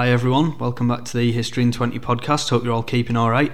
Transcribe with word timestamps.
Hi 0.00 0.08
everyone, 0.08 0.56
welcome 0.56 0.88
back 0.88 1.04
to 1.04 1.18
the 1.18 1.30
History 1.30 1.62
in 1.62 1.72
20 1.72 1.98
podcast. 1.98 2.48
Hope 2.48 2.64
you're 2.64 2.72
all 2.72 2.82
keeping 2.82 3.18
alright. 3.18 3.52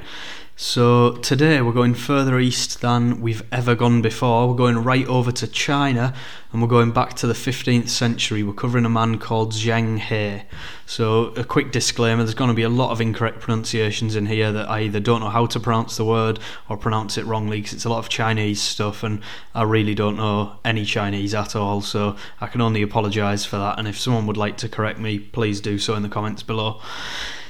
So, 0.58 1.17
today 1.17 1.60
we're 1.60 1.74
going 1.74 1.92
further 1.92 2.38
east 2.38 2.80
than 2.80 3.21
we've 3.21 3.42
ever 3.53 3.74
gone 3.74 4.01
before. 4.01 4.48
We're 4.48 4.54
going 4.54 4.79
right 4.79 5.06
over 5.06 5.30
to 5.30 5.46
China 5.46 6.14
and 6.51 6.62
we're 6.62 6.69
going 6.69 6.92
back 6.92 7.12
to 7.17 7.26
the 7.26 7.35
15th 7.35 7.90
century. 7.90 8.42
We're 8.42 8.54
covering 8.54 8.87
a 8.87 8.88
man 8.88 9.19
called 9.19 9.53
Zheng 9.53 9.98
He. 9.98 10.46
So, 10.87 11.27
a 11.34 11.45
quick 11.45 11.72
disclaimer 11.72 12.22
there's 12.22 12.32
going 12.32 12.49
to 12.49 12.54
be 12.54 12.63
a 12.63 12.71
lot 12.71 12.90
of 12.90 13.03
incorrect 13.03 13.40
pronunciations 13.40 14.17
in 14.17 14.24
here 14.24 14.50
that 14.50 14.71
I 14.71 14.81
either 14.81 14.99
don't 14.99 15.21
know 15.21 15.28
how 15.28 15.45
to 15.45 15.60
pronounce 15.60 15.99
the 15.99 16.06
word 16.06 16.38
or 16.70 16.78
pronounce 16.78 17.18
it 17.18 17.27
wrongly 17.27 17.59
because 17.59 17.74
it's 17.74 17.84
a 17.84 17.91
lot 17.91 17.98
of 17.98 18.09
Chinese 18.09 18.62
stuff 18.62 19.02
and 19.02 19.20
I 19.54 19.64
really 19.64 19.95
don't 19.95 20.16
know 20.16 20.56
any 20.64 20.86
Chinese 20.86 21.34
at 21.34 21.54
all. 21.54 21.82
So, 21.82 22.16
I 22.41 22.46
can 22.46 22.62
only 22.62 22.80
apologise 22.80 23.45
for 23.45 23.59
that. 23.59 23.78
And 23.78 23.86
if 23.86 24.00
someone 24.00 24.27
would 24.27 24.38
like 24.38 24.56
to 24.59 24.70
correct 24.70 24.98
me, 24.98 25.18
please 25.18 25.60
do 25.60 25.78
so 25.78 25.92
in 25.96 26.02
the 26.02 26.09
comments 26.09 26.42
below. 26.42 26.80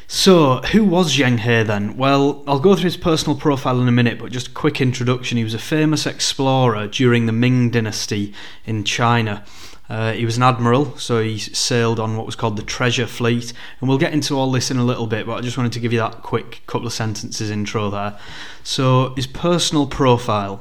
So, 0.09 0.59
who 0.59 0.85
was 0.85 1.17
Zheng 1.17 1.41
He 1.41 1.65
then? 1.65 1.97
Well, 1.97 2.45
I'll 2.47 2.61
go 2.61 2.77
through 2.77 2.85
his 2.85 2.97
personal 2.97 3.37
profile 3.37 3.81
in 3.81 3.89
a 3.89 3.93
minute, 3.93 4.21
but 4.21 4.31
just 4.31 4.49
a 4.49 4.53
quick 4.53 4.81
introduction. 4.81 5.37
He 5.37 5.43
was 5.43 5.55
a 5.55 5.59
famous 5.59 6.07
explorer 6.07 6.87
during 6.87 7.27
the 7.27 7.33
Ming 7.33 7.71
Dynasty 7.71 8.33
in 8.65 8.85
China. 8.85 9.45
Uh, 9.89 10.13
he 10.13 10.25
was 10.25 10.37
an 10.37 10.45
admiral, 10.45 10.97
so 10.97 11.21
he 11.21 11.39
sailed 11.39 11.99
on 11.99 12.17
what 12.17 12.25
was 12.25 12.37
called 12.37 12.57
the 12.57 12.63
Treasure 12.63 13.07
Fleet. 13.07 13.53
And 13.81 13.89
we'll 13.89 13.99
get 13.99 14.13
into 14.13 14.39
all 14.39 14.53
this 14.53 14.71
in 14.71 14.77
a 14.77 14.85
little 14.85 15.09
bit, 15.09 15.27
but 15.27 15.39
I 15.39 15.41
just 15.41 15.57
wanted 15.57 15.73
to 15.73 15.81
give 15.81 15.93
you 15.93 15.99
that 15.99 16.23
quick 16.23 16.63
couple 16.69 16.87
of 16.87 16.93
sentences 16.93 17.51
intro 17.51 17.91
there. 17.91 18.17
So, 18.63 19.13
his 19.17 19.27
personal 19.27 19.89
profile. 19.89 20.61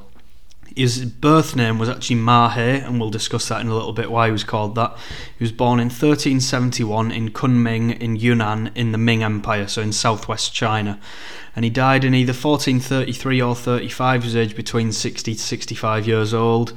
His 0.76 1.06
birth 1.06 1.56
name 1.56 1.80
was 1.80 1.88
actually 1.88 2.18
Ma 2.18 2.50
He, 2.50 2.60
and 2.60 3.00
we'll 3.00 3.10
discuss 3.10 3.48
that 3.48 3.62
in 3.62 3.68
a 3.68 3.74
little 3.74 3.94
bit 3.94 4.12
why 4.12 4.26
he 4.26 4.32
was 4.34 4.44
called 4.44 4.76
that. 4.76 4.98
He 5.38 5.44
was 5.44 5.54
born 5.54 5.80
in 5.80 5.86
1371 5.86 7.12
in 7.12 7.30
Kunming 7.30 7.98
in 7.98 8.18
Yunnan 8.18 8.72
in 8.76 8.92
the 8.92 8.98
Ming 8.98 9.24
Empire, 9.24 9.68
so 9.68 9.82
in 9.82 9.94
southwest 9.94 10.54
China. 10.54 11.00
And 11.56 11.64
he 11.64 11.72
died 11.72 12.04
in 12.04 12.14
either 12.14 12.34
1433 12.34 13.42
or 13.42 13.56
35, 13.56 14.24
he 14.24 14.28
was 14.28 14.36
aged 14.36 14.58
between 14.58 14.92
60 14.92 15.36
to 15.36 15.40
65 15.40 16.08
years 16.08 16.34
old. 16.34 16.74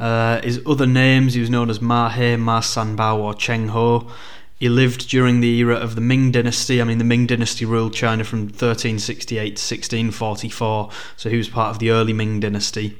Uh, 0.00 0.40
his 0.40 0.62
other 0.66 0.86
names, 0.86 1.34
he 1.34 1.40
was 1.40 1.50
known 1.50 1.68
as 1.68 1.80
Ma 1.80 2.08
He, 2.08 2.36
Ma 2.36 2.60
Sanbao, 2.60 3.18
or 3.18 3.34
Cheng 3.34 3.68
Ho. 3.68 4.10
He 4.58 4.70
lived 4.70 5.10
during 5.10 5.40
the 5.40 5.58
era 5.58 5.74
of 5.74 5.94
the 5.94 6.00
Ming 6.00 6.32
Dynasty. 6.32 6.80
I 6.80 6.84
mean, 6.84 6.96
the 6.96 7.04
Ming 7.04 7.26
Dynasty 7.26 7.66
ruled 7.66 7.92
China 7.92 8.24
from 8.24 8.44
1368 8.44 9.36
to 9.36 9.50
1644, 9.50 10.90
so 11.18 11.28
he 11.28 11.36
was 11.36 11.50
part 11.50 11.70
of 11.70 11.78
the 11.78 11.90
early 11.90 12.14
Ming 12.14 12.40
Dynasty. 12.40 12.96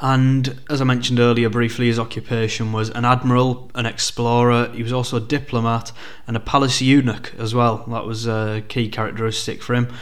And 0.00 0.60
as 0.68 0.80
I 0.80 0.84
mentioned 0.84 1.20
earlier 1.20 1.48
briefly, 1.48 1.86
his 1.86 1.98
occupation 1.98 2.72
was 2.72 2.90
an 2.90 3.04
admiral, 3.04 3.70
an 3.74 3.86
explorer. 3.86 4.68
He 4.74 4.82
was 4.82 4.92
also 4.92 5.16
a 5.16 5.20
diplomat 5.20 5.92
and 6.26 6.36
a 6.36 6.40
palace 6.40 6.82
eunuch 6.82 7.32
as 7.38 7.54
well. 7.54 7.84
That 7.88 8.04
was 8.04 8.26
a 8.26 8.64
key 8.68 8.88
characteristic 8.88 9.62
for 9.62 9.74
him. 9.74 9.92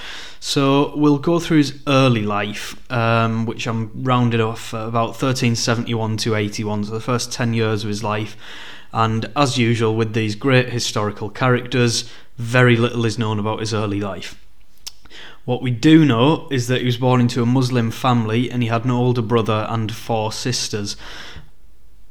So 0.40 0.96
we'll 0.96 1.18
go 1.18 1.38
through 1.38 1.58
his 1.58 1.80
early 1.86 2.22
life, 2.22 2.74
um, 2.90 3.46
which 3.46 3.66
I'm 3.66 4.02
rounded 4.02 4.40
off 4.40 4.72
about 4.72 5.10
1371 5.10 6.16
to 6.18 6.34
81, 6.34 6.84
so 6.84 6.92
the 6.92 7.00
first 7.00 7.30
10 7.30 7.54
years 7.54 7.84
of 7.84 7.88
his 7.88 8.02
life. 8.02 8.36
And 8.92 9.30
as 9.36 9.56
usual 9.58 9.94
with 9.94 10.14
these 10.14 10.34
great 10.34 10.70
historical 10.70 11.30
characters, 11.30 12.10
very 12.38 12.76
little 12.76 13.04
is 13.04 13.18
known 13.18 13.38
about 13.38 13.60
his 13.60 13.72
early 13.72 14.00
life. 14.00 14.38
What 15.44 15.60
we 15.60 15.72
do 15.72 16.04
know 16.04 16.46
is 16.52 16.68
that 16.68 16.80
he 16.80 16.86
was 16.86 16.98
born 16.98 17.20
into 17.20 17.42
a 17.42 17.46
Muslim 17.46 17.90
family 17.90 18.48
and 18.48 18.62
he 18.62 18.68
had 18.68 18.84
an 18.84 18.92
older 18.92 19.22
brother 19.22 19.66
and 19.68 19.92
four 19.92 20.30
sisters. 20.30 20.96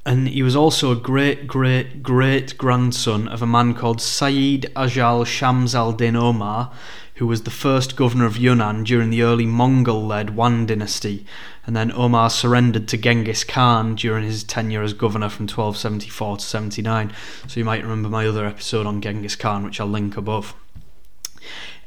And 0.06 0.28
he 0.28 0.44
was 0.44 0.56
also 0.56 0.92
a 0.92 0.98
great, 0.98 1.48
great, 1.48 2.04
great 2.04 2.58
grandson 2.58 3.30
of 3.30 3.42
a 3.42 3.48
man 3.48 3.74
called 3.74 4.02
Sayyid 4.02 4.70
Ajal 4.76 5.26
Shams 5.26 5.74
al 5.74 5.94
Din 5.94 6.18
Omar, 6.18 6.74
who 7.16 7.28
was 7.28 7.44
the 7.44 7.52
first 7.52 7.96
governor 7.96 8.26
of 8.26 8.36
Yunnan 8.36 8.84
during 8.84 9.12
the 9.12 9.22
early 9.22 9.46
Mongol 9.46 10.06
led 10.06 10.32
Yuan 10.36 10.66
dynasty. 10.66 11.26
And 11.66 11.74
then 11.74 11.92
Omar 11.94 12.32
surrendered 12.32 12.90
to 12.90 12.98
Genghis 12.98 13.46
Khan 13.46 13.96
during 13.96 14.26
his 14.26 14.44
tenure 14.44 14.84
as 14.84 14.94
governor 14.94 15.30
from 15.30 15.44
1274 15.44 16.38
to 16.38 16.44
79. 16.44 17.14
So 17.48 17.62
you 17.62 17.66
might 17.66 17.84
remember 17.84 18.10
my 18.10 18.28
other 18.28 18.46
episode 18.46 18.86
on 18.86 19.02
Genghis 19.02 19.38
Khan, 19.38 19.64
which 19.64 19.80
I'll 19.80 19.88
link 19.88 20.18
above. 20.18 20.54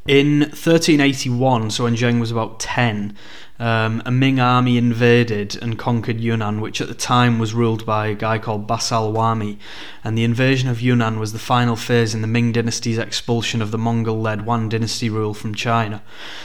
In 0.07 0.41
1381, 0.41 1.71
so 1.71 1.85
when 1.85 1.97
Zheng 1.97 2.21
was 2.21 2.31
about 2.31 2.61
10, 2.61 3.17
um, 3.59 4.03
a 4.05 4.11
Ming 4.11 4.39
army 4.39 4.77
invaded 4.77 5.57
and 5.63 5.79
conquered 5.79 6.21
Yunnan, 6.21 6.61
which 6.61 6.83
at 6.83 6.89
the 6.89 6.95
time 6.95 7.39
was 7.39 7.55
ruled 7.55 7.87
by 7.87 8.09
a 8.09 8.15
guy 8.15 8.39
called 8.39 8.67
Basalawarmi. 8.67 9.57
And 10.03 10.19
the 10.19 10.25
invasion 10.25 10.69
of 10.69 10.83
Yunnan 10.83 11.19
was 11.19 11.33
the 11.33 11.39
final 11.39 11.75
phase 11.75 12.15
in 12.15 12.21
the 12.21 12.27
Ming 12.27 12.53
dynasty's 12.53 12.99
expulsion 12.99 13.63
of 13.63 13.71
the 13.71 13.79
Mongol 13.79 14.21
led 14.21 14.45
Yuan 14.45 14.69
dynasty 14.69 15.09
rule 15.09 15.33
from 15.33 15.55
China. 15.55 16.03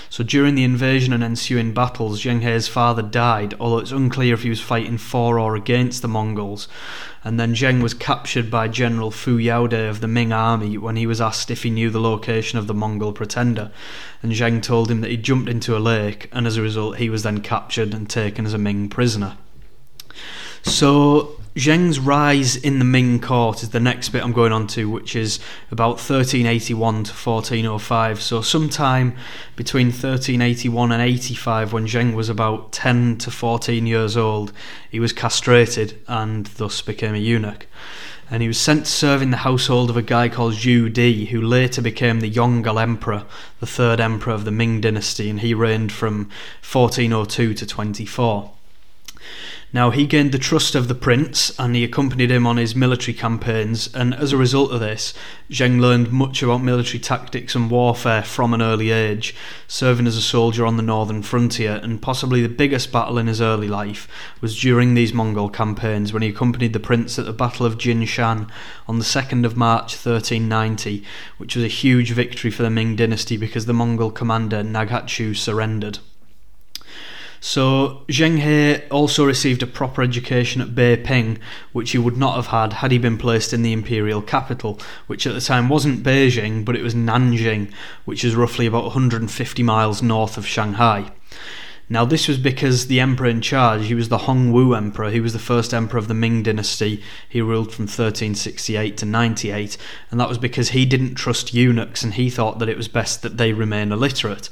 So 0.09 0.23
during 0.23 0.55
the 0.55 0.63
invasion 0.63 1.11
and 1.11 1.21
ensuing 1.23 1.73
battles, 1.73 2.23
Zheng 2.23 2.41
He's 2.41 2.69
father 2.69 3.01
died, 3.01 3.55
although 3.59 3.79
it's 3.79 3.91
unclear 3.91 4.35
if 4.35 4.43
he 4.43 4.49
was 4.49 4.61
fighting 4.61 4.97
for 4.97 5.37
or 5.37 5.57
against 5.57 6.01
the 6.01 6.07
Mongols. 6.07 6.69
And 7.23 7.39
then 7.39 7.53
Zheng 7.53 7.81
was 7.81 7.93
captured 7.93 8.49
by 8.49 8.67
General 8.67 9.11
Fu 9.11 9.37
Yaode 9.37 9.89
of 9.89 9.99
the 9.99 10.07
Ming 10.07 10.31
army 10.31 10.77
when 10.77 10.95
he 10.95 11.05
was 11.05 11.19
asked 11.19 11.51
if 11.51 11.63
he 11.63 11.69
knew 11.69 11.89
the 11.89 11.99
location 11.99 12.57
of 12.57 12.67
the 12.67 12.73
Mongol 12.73 13.11
pretender. 13.11 13.71
And 14.23 14.31
Zheng 14.31 14.61
told 14.61 14.89
him 14.89 15.01
that 15.01 15.11
he 15.11 15.17
jumped 15.17 15.49
into 15.49 15.75
a 15.75 15.79
lake, 15.79 16.29
and 16.31 16.47
as 16.47 16.55
a 16.55 16.61
result, 16.61 16.97
he 16.97 17.09
was 17.09 17.23
then 17.23 17.41
captured 17.41 17.93
and 17.93 18.09
taken 18.09 18.45
as 18.45 18.53
a 18.53 18.57
Ming 18.57 18.89
prisoner. 18.89 19.37
So 20.63 21.38
Zheng's 21.55 21.99
rise 21.99 22.55
in 22.55 22.79
the 22.79 22.85
Ming 22.85 23.19
court 23.19 23.63
is 23.63 23.71
the 23.71 23.79
next 23.79 24.09
bit 24.09 24.23
I'm 24.23 24.33
going 24.33 24.51
on 24.51 24.67
to, 24.67 24.89
which 24.89 25.15
is 25.15 25.39
about 25.71 25.93
1381 25.95 27.03
to 27.05 27.11
1405. 27.11 28.21
So, 28.21 28.41
sometime 28.41 29.15
between 29.55 29.87
1381 29.87 30.91
and 30.91 31.01
85, 31.01 31.73
when 31.73 31.87
Zheng 31.87 32.13
was 32.13 32.29
about 32.29 32.71
10 32.71 33.17
to 33.19 33.31
14 33.31 33.87
years 33.87 34.15
old, 34.15 34.53
he 34.91 34.99
was 34.99 35.11
castrated 35.11 35.99
and 36.07 36.45
thus 36.45 36.81
became 36.81 37.15
a 37.15 37.19
eunuch. 37.19 37.65
And 38.31 38.43
he 38.43 38.47
was 38.47 38.59
sent 38.59 38.85
to 38.85 38.91
serve 38.91 39.23
in 39.23 39.31
the 39.31 39.37
household 39.37 39.89
of 39.89 39.97
a 39.97 40.03
guy 40.03 40.29
called 40.29 40.53
Zhu 40.53 40.93
Di, 40.93 41.25
who 41.25 41.41
later 41.41 41.81
became 41.81 42.19
the 42.19 42.29
Yongle 42.29 42.79
Emperor, 42.79 43.25
the 43.59 43.65
third 43.65 43.99
emperor 43.99 44.33
of 44.33 44.45
the 44.45 44.51
Ming 44.51 44.81
dynasty, 44.81 45.31
and 45.31 45.39
he 45.39 45.55
reigned 45.55 45.91
from 45.91 46.29
1402 46.61 47.55
to 47.55 47.65
24. 47.65 48.51
Now, 49.71 49.91
he 49.91 50.07
gained 50.07 50.31
the 50.31 50.39
trust 50.39 50.73
of 50.73 50.87
the 50.87 50.95
prince 50.95 51.57
and 51.59 51.75
he 51.75 51.83
accompanied 51.83 52.31
him 52.31 52.47
on 52.47 52.57
his 52.57 52.75
military 52.75 53.13
campaigns, 53.13 53.93
and 53.93 54.15
as 54.15 54.33
a 54.33 54.37
result 54.37 54.71
of 54.71 54.79
this, 54.79 55.13
Zheng 55.51 55.79
learned 55.79 56.11
much 56.11 56.41
about 56.41 56.63
military 56.63 56.97
tactics 56.97 57.53
and 57.53 57.69
warfare 57.69 58.23
from 58.23 58.55
an 58.55 58.63
early 58.63 58.89
age, 58.89 59.35
serving 59.67 60.07
as 60.07 60.17
a 60.17 60.23
soldier 60.23 60.65
on 60.65 60.77
the 60.77 60.81
northern 60.81 61.21
frontier. 61.21 61.79
And 61.83 62.01
possibly 62.01 62.41
the 62.41 62.49
biggest 62.49 62.91
battle 62.91 63.19
in 63.19 63.27
his 63.27 63.41
early 63.41 63.67
life 63.67 64.07
was 64.41 64.59
during 64.59 64.95
these 64.95 65.13
Mongol 65.13 65.49
campaigns 65.49 66.11
when 66.11 66.23
he 66.23 66.29
accompanied 66.29 66.73
the 66.73 66.79
prince 66.79 67.19
at 67.19 67.25
the 67.25 67.33
Battle 67.33 67.67
of 67.67 67.77
Jinshan 67.77 68.49
on 68.87 68.97
the 68.97 69.05
2nd 69.05 69.45
of 69.45 69.55
March 69.55 69.93
1390, 69.93 71.03
which 71.37 71.55
was 71.55 71.63
a 71.63 71.67
huge 71.67 72.09
victory 72.09 72.49
for 72.49 72.63
the 72.63 72.71
Ming 72.71 72.95
dynasty 72.95 73.37
because 73.37 73.67
the 73.67 73.73
Mongol 73.73 74.09
commander 74.09 74.63
Naghachu 74.63 75.37
surrendered. 75.37 75.99
So 77.41 78.03
Zheng 78.09 78.39
He 78.39 78.85
also 78.89 79.25
received 79.25 79.63
a 79.63 79.67
proper 79.67 80.01
education 80.01 80.61
at 80.61 80.75
Beiping, 80.75 81.39
which 81.71 81.91
he 81.91 81.97
would 81.97 82.17
not 82.17 82.35
have 82.35 82.47
had 82.47 82.73
had 82.73 82.91
he 82.91 82.97
been 82.97 83.17
placed 83.17 83.53
in 83.53 83.61
the 83.61 83.73
imperial 83.73 84.21
capital, 84.21 84.79
which 85.07 85.25
at 85.25 85.33
the 85.33 85.41
time 85.41 85.69
wasn't 85.69 86.03
Beijing, 86.03 86.65
but 86.65 86.75
it 86.75 86.83
was 86.83 86.93
Nanjing, 86.93 87.71
which 88.05 88.25
is 88.25 88.35
roughly 88.35 88.65
about 88.65 88.83
150 88.83 89.63
miles 89.63 90.01
north 90.01 90.37
of 90.37 90.45
Shanghai. 90.45 91.11
Now, 91.91 92.05
this 92.05 92.27
was 92.27 92.37
because 92.37 92.85
the 92.85 92.99
emperor 92.99 93.25
in 93.25 93.41
charge, 93.41 93.87
he 93.87 93.95
was 93.95 94.09
the 94.09 94.19
Hongwu 94.19 94.77
emperor, 94.77 95.09
he 95.09 95.19
was 95.19 95.33
the 95.33 95.39
first 95.39 95.73
emperor 95.73 95.97
of 95.97 96.07
the 96.07 96.13
Ming 96.13 96.43
dynasty. 96.43 97.01
He 97.27 97.41
ruled 97.41 97.73
from 97.73 97.85
1368 97.85 98.95
to 98.97 99.05
98, 99.05 99.75
and 100.11 100.19
that 100.19 100.29
was 100.29 100.37
because 100.37 100.69
he 100.69 100.85
didn't 100.85 101.15
trust 101.15 101.51
eunuchs 101.51 102.03
and 102.03 102.13
he 102.13 102.29
thought 102.29 102.59
that 102.59 102.69
it 102.69 102.77
was 102.77 102.87
best 102.87 103.23
that 103.23 103.37
they 103.37 103.53
remain 103.53 103.91
illiterate. 103.91 104.49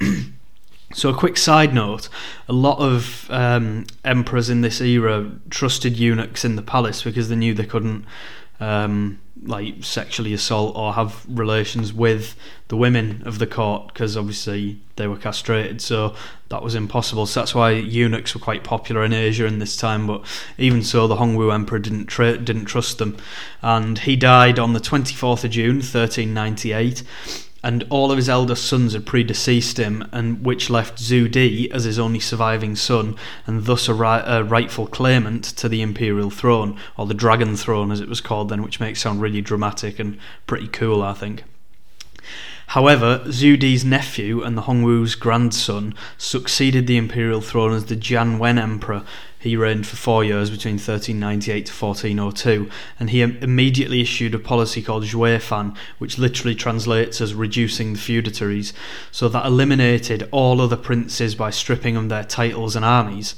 So, 0.94 1.10
a 1.10 1.14
quick 1.14 1.36
side 1.36 1.74
note 1.74 2.08
a 2.48 2.52
lot 2.54 2.78
of 2.78 3.30
um, 3.30 3.86
emperors 4.04 4.48
in 4.48 4.62
this 4.62 4.80
era 4.80 5.30
trusted 5.50 5.98
eunuchs 5.98 6.44
in 6.44 6.56
the 6.56 6.62
palace 6.62 7.02
because 7.02 7.28
they 7.28 7.36
knew 7.36 7.52
they 7.52 7.66
couldn't 7.66 8.06
um, 8.58 9.20
like 9.44 9.84
sexually 9.84 10.32
assault 10.32 10.74
or 10.76 10.94
have 10.94 11.24
relations 11.28 11.92
with 11.92 12.34
the 12.68 12.76
women 12.76 13.22
of 13.24 13.38
the 13.38 13.46
court 13.46 13.88
because 13.88 14.16
obviously 14.16 14.80
they 14.96 15.06
were 15.06 15.16
castrated, 15.16 15.80
so 15.80 16.14
that 16.48 16.62
was 16.62 16.74
impossible. 16.74 17.26
So 17.26 17.40
that's 17.40 17.54
why 17.54 17.72
eunuchs 17.72 18.34
were 18.34 18.40
quite 18.40 18.64
popular 18.64 19.04
in 19.04 19.12
Asia 19.12 19.44
in 19.44 19.58
this 19.58 19.76
time. 19.76 20.06
But 20.06 20.24
even 20.56 20.82
so, 20.82 21.06
the 21.06 21.16
Hongwu 21.16 21.52
emperor 21.52 21.78
didn't 21.78 22.06
tra- 22.06 22.38
didn't 22.38 22.64
trust 22.64 22.98
them, 22.98 23.16
and 23.60 23.98
he 23.98 24.16
died 24.16 24.58
on 24.58 24.72
the 24.72 24.80
twenty 24.80 25.14
fourth 25.14 25.44
of 25.44 25.50
June, 25.50 25.82
thirteen 25.82 26.34
ninety 26.34 26.72
eight 26.72 27.02
and 27.68 27.84
all 27.90 28.10
of 28.10 28.16
his 28.16 28.30
elder 28.30 28.54
sons 28.54 28.94
had 28.94 29.04
predeceased 29.04 29.76
him, 29.76 30.08
and 30.10 30.42
which 30.42 30.70
left 30.70 30.96
Zhu 30.98 31.30
Di 31.30 31.70
as 31.70 31.84
his 31.84 31.98
only 31.98 32.18
surviving 32.18 32.74
son, 32.74 33.14
and 33.46 33.66
thus 33.66 33.88
a, 33.88 33.92
ri- 33.92 34.24
a, 34.24 34.42
rightful 34.42 34.86
claimant 34.86 35.44
to 35.44 35.68
the 35.68 35.82
imperial 35.82 36.30
throne, 36.30 36.80
or 36.96 37.04
the 37.04 37.12
dragon 37.12 37.58
throne 37.58 37.92
as 37.92 38.00
it 38.00 38.08
was 38.08 38.22
called 38.22 38.48
then, 38.48 38.62
which 38.62 38.80
makes 38.80 39.02
sound 39.02 39.20
really 39.20 39.42
dramatic 39.42 39.98
and 39.98 40.18
pretty 40.46 40.66
cool, 40.66 41.02
I 41.02 41.12
think. 41.12 41.44
However, 42.68 43.18
Zhu 43.26 43.58
Di's 43.58 43.84
nephew 43.84 44.42
and 44.42 44.56
the 44.56 44.62
Hongwu's 44.62 45.14
grandson 45.14 45.94
succeeded 46.16 46.86
the 46.86 46.96
imperial 46.96 47.42
throne 47.42 47.74
as 47.74 47.84
the 47.84 47.96
Jianwen 47.96 48.58
emperor. 48.58 49.04
He 49.40 49.56
reigned 49.56 49.86
for 49.86 49.94
four 49.94 50.24
years 50.24 50.50
between 50.50 50.74
1398 50.74 51.66
to 51.66 51.72
1402, 51.72 52.68
and 52.98 53.10
he 53.10 53.22
immediately 53.22 54.00
issued 54.00 54.34
a 54.34 54.38
policy 54.38 54.82
called 54.82 55.04
Zhuo 55.04 55.40
Fan, 55.40 55.74
which 55.98 56.18
literally 56.18 56.56
translates 56.56 57.20
as 57.20 57.34
reducing 57.34 57.92
the 57.92 57.98
feudatories, 58.00 58.72
so 59.12 59.28
that 59.28 59.46
eliminated 59.46 60.28
all 60.32 60.60
other 60.60 60.76
princes 60.76 61.36
by 61.36 61.50
stripping 61.50 61.94
them 61.94 62.08
their 62.08 62.24
titles 62.24 62.74
and 62.74 62.84
armies. 62.84 63.36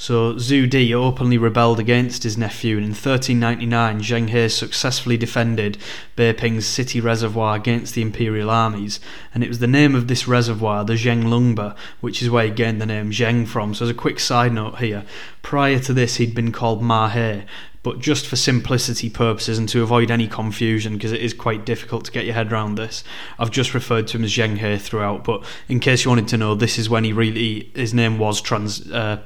So 0.00 0.32
Zhu 0.32 0.66
Di 0.66 0.94
openly 0.94 1.36
rebelled 1.36 1.78
against 1.78 2.22
his 2.22 2.38
nephew, 2.38 2.78
and 2.78 2.86
in 2.86 2.92
1399 2.92 4.00
Zheng 4.00 4.30
He 4.30 4.48
successfully 4.48 5.18
defended 5.18 5.76
Beiping's 6.16 6.64
city 6.64 7.02
reservoir 7.02 7.54
against 7.54 7.94
the 7.94 8.00
imperial 8.00 8.48
armies, 8.48 8.98
and 9.34 9.44
it 9.44 9.48
was 9.48 9.58
the 9.58 9.66
name 9.66 9.94
of 9.94 10.08
this 10.08 10.26
reservoir, 10.26 10.86
the 10.86 10.94
Zhenglongba, 10.94 11.76
which 12.00 12.22
is 12.22 12.30
where 12.30 12.46
he 12.46 12.50
gained 12.50 12.80
the 12.80 12.86
name 12.86 13.10
Zheng 13.10 13.46
from. 13.46 13.74
So 13.74 13.84
as 13.84 13.90
a 13.90 13.94
quick 13.94 14.20
side 14.20 14.54
note 14.54 14.78
here, 14.78 15.04
prior 15.42 15.78
to 15.80 15.92
this 15.92 16.16
he'd 16.16 16.34
been 16.34 16.50
called 16.50 16.82
Ma 16.82 17.10
He, 17.10 17.42
but 17.82 17.98
just 17.98 18.26
for 18.26 18.36
simplicity 18.36 19.10
purposes 19.10 19.58
and 19.58 19.68
to 19.68 19.82
avoid 19.82 20.10
any 20.10 20.28
confusion, 20.28 20.94
because 20.94 21.12
it 21.12 21.20
is 21.20 21.34
quite 21.34 21.66
difficult 21.66 22.06
to 22.06 22.12
get 22.12 22.24
your 22.24 22.34
head 22.34 22.50
around 22.50 22.76
this, 22.76 23.04
I've 23.38 23.50
just 23.50 23.74
referred 23.74 24.06
to 24.08 24.16
him 24.16 24.24
as 24.24 24.32
Zheng 24.32 24.56
He 24.56 24.78
throughout. 24.78 25.24
But 25.24 25.44
in 25.68 25.78
case 25.78 26.06
you 26.06 26.10
wanted 26.10 26.28
to 26.28 26.38
know, 26.38 26.54
this 26.54 26.78
is 26.78 26.88
when 26.88 27.04
he 27.04 27.12
really 27.12 27.70
his 27.74 27.92
name 27.92 28.18
was 28.18 28.40
trans. 28.40 28.90
Uh, 28.90 29.20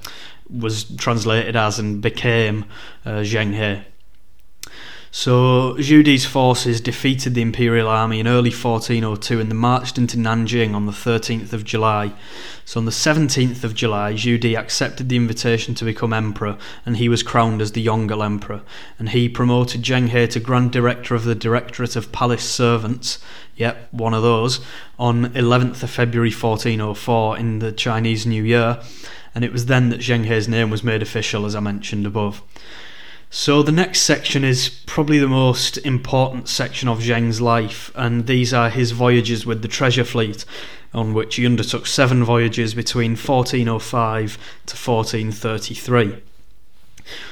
was 0.51 0.85
translated 0.97 1.57
as 1.57 1.79
and 1.79 2.01
became 2.03 2.65
uh, 3.05 3.23
Zheng 3.23 3.55
He. 3.55 3.85
So 5.17 5.75
Zhu 5.75 6.03
Di's 6.03 6.27
forces 6.27 6.81
defeated 6.81 7.35
the 7.35 7.41
imperial 7.41 7.87
army 7.87 8.19
in 8.19 8.27
early 8.27 8.51
1402 8.51 9.39
and 9.39 9.49
they 9.49 9.55
marched 9.55 9.97
into 9.97 10.17
Nanjing 10.17 10.75
on 10.75 10.87
the 10.87 10.93
13th 10.93 11.53
of 11.53 11.63
July. 11.63 12.13
So 12.65 12.81
on 12.81 12.85
the 12.85 12.91
17th 12.91 13.63
of 13.63 13.77
July, 13.77 14.15
Zhu 14.15 14.41
Di 14.41 14.57
accepted 14.57 15.09
the 15.09 15.15
invitation 15.15 15.77
to 15.77 15.85
become 15.85 16.13
emperor 16.13 16.59
and 16.85 16.97
he 16.97 17.09
was 17.09 17.23
crowned 17.23 17.63
as 17.63 17.71
the 17.73 17.87
Yongle 17.87 18.25
emperor. 18.25 18.63
And 18.99 19.11
he 19.11 19.29
promoted 19.29 19.83
Zheng 19.83 20.09
He 20.09 20.27
to 20.27 20.41
Grand 20.41 20.73
Director 20.73 21.15
of 21.15 21.23
the 21.23 21.37
Directorate 21.37 21.95
of 21.95 22.11
Palace 22.11 22.43
Servants, 22.43 23.21
yep, 23.55 23.87
one 23.93 24.15
of 24.15 24.25
those, 24.25 24.59
on 24.99 25.27
11th 25.27 25.85
of 25.85 25.91
February 25.91 26.33
1404 26.33 27.39
in 27.39 27.61
the 27.61 27.71
Chinese 27.71 28.27
New 28.27 28.43
Year 28.43 28.81
and 29.35 29.45
it 29.45 29.53
was 29.53 29.67
then 29.67 29.89
that 29.91 30.01
Zheng 30.01 30.27
He's 30.27 30.49
name 30.49 30.71
was 30.71 30.85
made 30.85 31.03
official, 31.03 31.45
as 31.45 31.55
I 31.55 31.61
mentioned 31.61 32.07
above. 32.07 32.43
So 33.31 33.63
the 33.63 33.73
next 33.73 34.03
section 34.03 34.45
is 34.45 34.69
probably 34.87 35.19
the 35.19 35.27
most 35.27 35.77
important 35.79 36.49
section 36.49 36.89
of 36.89 37.01
Zheng's 37.01 37.41
life, 37.41 37.91
and 37.97 38.27
these 38.27 38.55
are 38.55 38.71
his 38.71 38.93
voyages 38.93 39.45
with 39.45 39.63
the 39.63 39.69
treasure 39.69 40.05
fleet, 40.05 40.45
on 40.93 41.15
which 41.15 41.35
he 41.35 41.45
undertook 41.45 41.87
seven 41.87 42.23
voyages 42.23 42.75
between 42.75 43.17
1405 43.17 44.39
to 44.67 44.77
1433. 44.77 46.23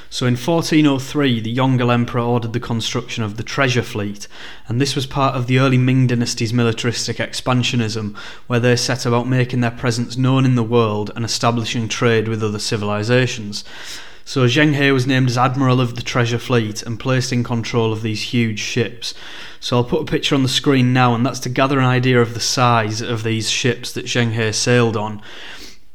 So 0.09 0.25
in 0.27 0.33
1403, 0.33 1.39
the 1.39 1.55
Yongle 1.55 1.91
Emperor 1.91 2.21
ordered 2.21 2.53
the 2.53 2.59
construction 2.59 3.23
of 3.23 3.37
the 3.37 3.43
treasure 3.43 3.81
fleet, 3.81 4.27
and 4.67 4.79
this 4.79 4.95
was 4.95 5.07
part 5.07 5.35
of 5.35 5.47
the 5.47 5.57
early 5.59 5.77
Ming 5.77 6.07
dynasty's 6.07 6.53
militaristic 6.53 7.17
expansionism, 7.17 8.15
where 8.47 8.59
they 8.59 8.75
set 8.75 9.05
about 9.05 9.27
making 9.27 9.61
their 9.61 9.71
presence 9.71 10.15
known 10.15 10.45
in 10.45 10.55
the 10.55 10.63
world 10.63 11.11
and 11.15 11.25
establishing 11.25 11.87
trade 11.87 12.27
with 12.27 12.43
other 12.43 12.59
civilizations. 12.59 13.63
So 14.25 14.45
Zheng 14.45 14.75
He 14.75 14.91
was 14.91 15.05
named 15.05 15.29
as 15.29 15.37
Admiral 15.37 15.81
of 15.81 15.95
the 15.95 16.01
Treasure 16.01 16.39
Fleet 16.39 16.81
and 16.83 16.99
placed 16.99 17.33
in 17.33 17.43
control 17.43 17.91
of 17.91 18.03
these 18.03 18.21
huge 18.21 18.59
ships. 18.59 19.13
So 19.59 19.77
I'll 19.77 19.83
put 19.83 20.01
a 20.01 20.11
picture 20.11 20.35
on 20.35 20.43
the 20.43 20.49
screen 20.49 20.93
now, 20.93 21.13
and 21.13 21.25
that's 21.25 21.39
to 21.41 21.49
gather 21.49 21.79
an 21.79 21.85
idea 21.85 22.21
of 22.21 22.33
the 22.33 22.39
size 22.39 23.01
of 23.01 23.23
these 23.23 23.49
ships 23.49 23.91
that 23.93 24.05
Zheng 24.05 24.33
He 24.33 24.51
sailed 24.53 24.95
on. 24.95 25.21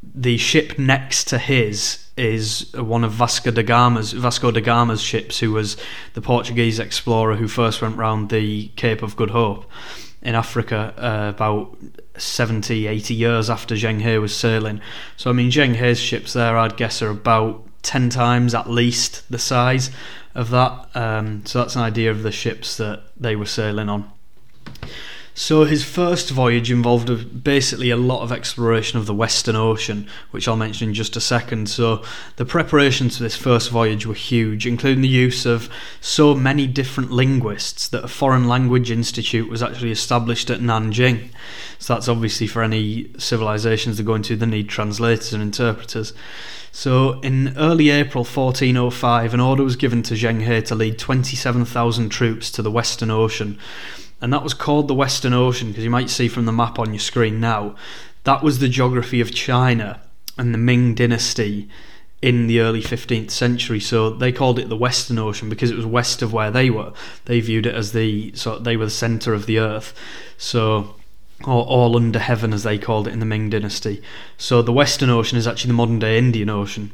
The 0.03 0.37
ship 0.37 0.79
next 0.79 1.29
to 1.29 1.39
his 1.39 2.08
is 2.19 2.73
one 2.75 3.05
of 3.05 3.13
Vasco 3.13 3.51
da 3.51 3.63
Gama's 3.63 4.13
Vasco 4.13 4.51
da 4.51 4.61
Gama's 4.61 5.01
ships, 5.01 5.39
who 5.39 5.53
was 5.53 5.77
the 6.15 6.21
Portuguese 6.21 6.79
explorer 6.79 7.37
who 7.37 7.49
first 7.49 7.81
went 7.81 7.97
round 7.97 8.31
the 8.31 8.69
Cape 8.77 9.03
of 9.03 9.17
Good 9.17 9.31
Hope 9.31 9.65
in 10.21 10.35
Africa 10.35 10.93
uh, 10.99 11.31
about 11.31 11.77
70, 12.17 12.87
80 12.87 13.15
years 13.15 13.49
after 13.49 13.75
Zheng 13.75 14.03
He 14.03 14.19
was 14.19 14.35
sailing. 14.35 14.81
So 15.17 15.31
I 15.31 15.33
mean, 15.33 15.51
Zheng 15.51 15.77
He's 15.77 16.01
ships 16.01 16.33
there, 16.33 16.59
I'd 16.59 16.77
guess, 16.77 17.01
are 17.03 17.11
about 17.11 17.65
10 17.83 18.11
times 18.11 18.55
at 18.55 18.69
least 18.69 19.31
the 19.31 19.39
size 19.39 19.91
of 20.35 20.51
that. 20.51 20.89
Um, 20.95 21.47
so 21.47 21.61
that's 21.61 21.77
an 21.77 21.83
idea 21.83 22.11
of 22.11 22.23
the 22.23 22.33
ships 22.33 22.77
that 22.79 23.03
they 23.17 23.37
were 23.37 23.47
sailing 23.47 23.89
on. 23.89 24.11
So 25.39 25.63
his 25.63 25.85
first 25.85 26.31
voyage 26.31 26.69
involved 26.69 27.45
basically 27.45 27.91
a 27.91 27.97
lot 27.97 28.23
of 28.23 28.33
exploration 28.33 28.99
of 28.99 29.07
the 29.07 29.15
Western 29.15 29.55
Ocean, 29.55 30.09
which 30.33 30.49
I'll 30.49 30.57
mention 30.57 30.89
in 30.89 30.95
just 30.95 31.17
a 31.17 31.21
second. 31.21 31.71
So 31.71 32.03
the 32.35 32.45
preparations 32.45 33.17
for 33.17 33.23
this 33.23 33.37
first 33.37 33.71
voyage 33.71 34.05
were 34.05 34.15
huge, 34.15 34.67
including 34.67 35.01
the 35.01 35.07
use 35.07 35.47
of 35.47 35.71
so 36.01 36.35
many 36.35 36.67
different 36.67 37.13
linguists 37.13 37.87
that 37.87 38.03
a 38.03 38.09
foreign 38.09 38.49
language 38.49 38.91
institute 38.91 39.49
was 39.49 39.63
actually 39.63 39.93
established 39.93 40.51
at 40.51 40.59
Nanjing. 40.59 41.31
So 41.79 41.95
that's 41.95 42.09
obviously 42.09 42.49
for 42.49 42.65
any 42.65 43.09
civilizations 43.17 43.97
that 43.97 44.03
go 44.03 44.17
into 44.17 44.35
the 44.35 44.45
need 44.45 44.69
translators 44.69 45.33
and 45.33 45.41
interpreters. 45.41 46.15
So, 46.73 47.21
in 47.21 47.57
early 47.57 47.91
April 47.91 48.25
1405, 48.25 49.35
an 49.35 49.41
order 49.41 49.63
was 49.63 49.77
given 49.77 50.03
to 50.03 50.15
Zheng 50.15 50.43
He 50.43 50.63
to 50.63 50.75
lead 50.75 50.99
27,000 50.99 52.09
troops 52.09 52.51
to 52.51 52.61
the 52.61 52.71
Western 52.71 53.11
Ocean 53.11 53.59
and 54.21 54.33
that 54.33 54.43
was 54.43 54.55
called 54.55 54.89
the 54.89 54.95
Western 54.95 55.33
Ocean 55.33 55.69
because 55.69 55.85
you 55.85 55.91
might 55.91 56.11
see 56.11 56.29
from 56.29 56.45
the 56.45 56.53
map 56.53 56.79
on 56.79 56.93
your 56.93 57.01
screen 57.01 57.41
now 57.41 57.75
that 58.25 58.43
was 58.43 58.59
the 58.59 58.69
geography 58.69 59.21
of 59.21 59.33
China 59.33 60.01
and 60.37 60.53
the 60.53 60.59
Ming 60.59 60.95
Dynasty 60.95 61.69
in 62.21 62.47
the 62.47 62.61
early 62.61 62.83
15th 62.83 63.31
century. 63.31 63.81
So 63.81 64.11
they 64.11 64.33
called 64.33 64.59
it 64.59 64.69
the 64.69 64.77
Western 64.77 65.19
Ocean 65.19 65.49
because 65.49 65.71
it 65.71 65.77
was 65.77 65.87
west 65.87 66.21
of 66.21 66.33
where 66.33 66.51
they 66.51 66.69
were. 66.69 66.93
They 67.27 67.41
viewed 67.41 67.67
it 67.67 67.75
as 67.75 67.93
the 67.93 68.33
so 68.35 68.59
they 68.59 68.77
were 68.77 68.87
the 68.87 68.91
center 68.91 69.35
of 69.35 69.47
the 69.47 69.59
earth. 69.59 69.95
So 70.37 70.97
or 71.45 71.65
all 71.65 71.97
under 71.97 72.19
heaven 72.19 72.53
as 72.53 72.65
they 72.65 72.79
called 72.79 73.07
it 73.07 73.13
in 73.13 73.21
the 73.21 73.27
Ming 73.27 73.49
Dynasty. 73.49 74.03
So 74.37 74.61
the 74.61 74.73
Western 74.73 75.09
Ocean 75.09 75.39
is 75.39 75.47
actually 75.47 75.69
the 75.69 75.75
modern 75.75 76.01
day 76.01 76.19
Indian 76.19 76.51
Ocean 76.51 76.91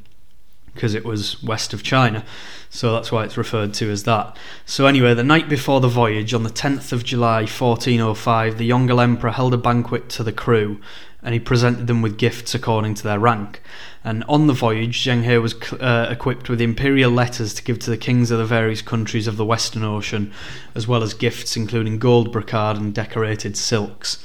because 0.75 0.95
it 0.95 1.05
was 1.05 1.43
west 1.43 1.73
of 1.73 1.83
China. 1.83 2.25
So 2.69 2.93
that's 2.93 3.13
why 3.13 3.25
it's 3.25 3.37
referred 3.37 3.73
to 3.75 3.91
as 3.91 4.03
that. 4.03 4.37
So, 4.67 4.87
anyway, 4.87 5.15
the 5.15 5.23
night 5.23 5.49
before 5.49 5.81
the 5.81 5.89
voyage, 5.89 6.35
on 6.35 6.43
the 6.43 6.51
10th 6.51 6.93
of 6.93 7.05
July 7.05 7.43
1405, 7.43 8.59
the 8.59 8.69
Yongle 8.69 9.03
Emperor 9.03 9.31
held 9.31 9.55
a 9.55 9.59
banquet 9.59 10.09
to 10.11 10.25
the 10.25 10.33
crew 10.33 10.81
and 11.25 11.33
he 11.33 11.41
presented 11.41 11.87
them 11.87 12.03
with 12.03 12.19
gifts 12.19 12.55
according 12.55 12.95
to 12.95 13.03
their 13.03 13.19
rank. 13.19 13.63
And 14.05 14.25
on 14.29 14.47
the 14.47 14.53
voyage, 14.53 15.03
Zheng 15.03 15.25
He 15.25 15.39
was 15.39 15.55
uh, 15.73 16.09
equipped 16.11 16.51
with 16.51 16.61
imperial 16.61 17.11
letters 17.11 17.55
to 17.55 17.65
give 17.65 17.79
to 17.81 17.91
the 17.91 17.97
kings 17.97 18.31
of 18.31 18.39
the 18.39 18.45
various 18.45 18.83
countries 18.83 19.27
of 19.27 19.39
the 19.39 19.45
Western 19.45 19.83
Ocean, 19.85 20.33
as 20.75 20.87
well 20.87 21.03
as 21.03 21.15
gifts 21.15 21.57
including 21.57 21.99
gold 21.99 22.31
brocade 22.31 22.77
and 22.77 22.95
decorated 22.95 23.57
silks. 23.57 24.23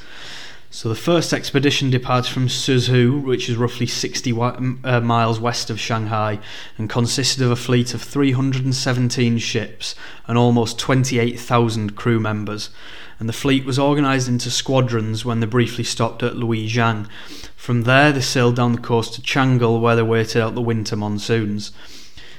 So 0.72 0.88
the 0.88 0.96
first 0.96 1.34
expedition 1.34 1.90
departs 1.90 2.28
from 2.28 2.48
Suzhou, 2.48 3.24
which 3.24 3.50
is 3.50 3.58
roughly 3.58 3.88
60 3.88 4.32
uh, 4.40 5.02
miles 5.02 5.40
west 5.40 5.72
of 5.72 5.80
Shanghai, 5.80 6.40
and 6.78 6.88
consisted 6.88 7.42
of 7.42 7.50
a 7.50 7.56
fleet 7.56 7.96
of 7.96 8.04
317 8.04 9.40
ships 9.40 9.96
and 10.28 10.38
almost 10.38 10.78
28,000 10.78 11.96
crew 11.96 12.20
members. 12.20 12.70
And 13.18 13.28
the 13.28 13.34
fleet 13.34 13.66
was 13.66 13.80
organised 13.80 14.28
into 14.28 14.52
squadrons 14.52 15.26
when 15.26 15.40
they 15.40 15.48
briefly 15.48 15.84
stopped 15.84 16.22
at 16.22 16.36
Luijiang. 16.36 17.08
From 17.56 17.84
there, 17.84 18.12
they 18.12 18.22
sailed 18.22 18.56
down 18.56 18.74
the 18.74 18.82
coast 18.82 19.16
to 19.16 19.22
Changle, 19.22 19.82
where 19.82 19.96
they 19.96 20.04
waited 20.04 20.40
out 20.42 20.54
the 20.54 20.62
winter 20.62 20.96
monsoons. 20.96 21.72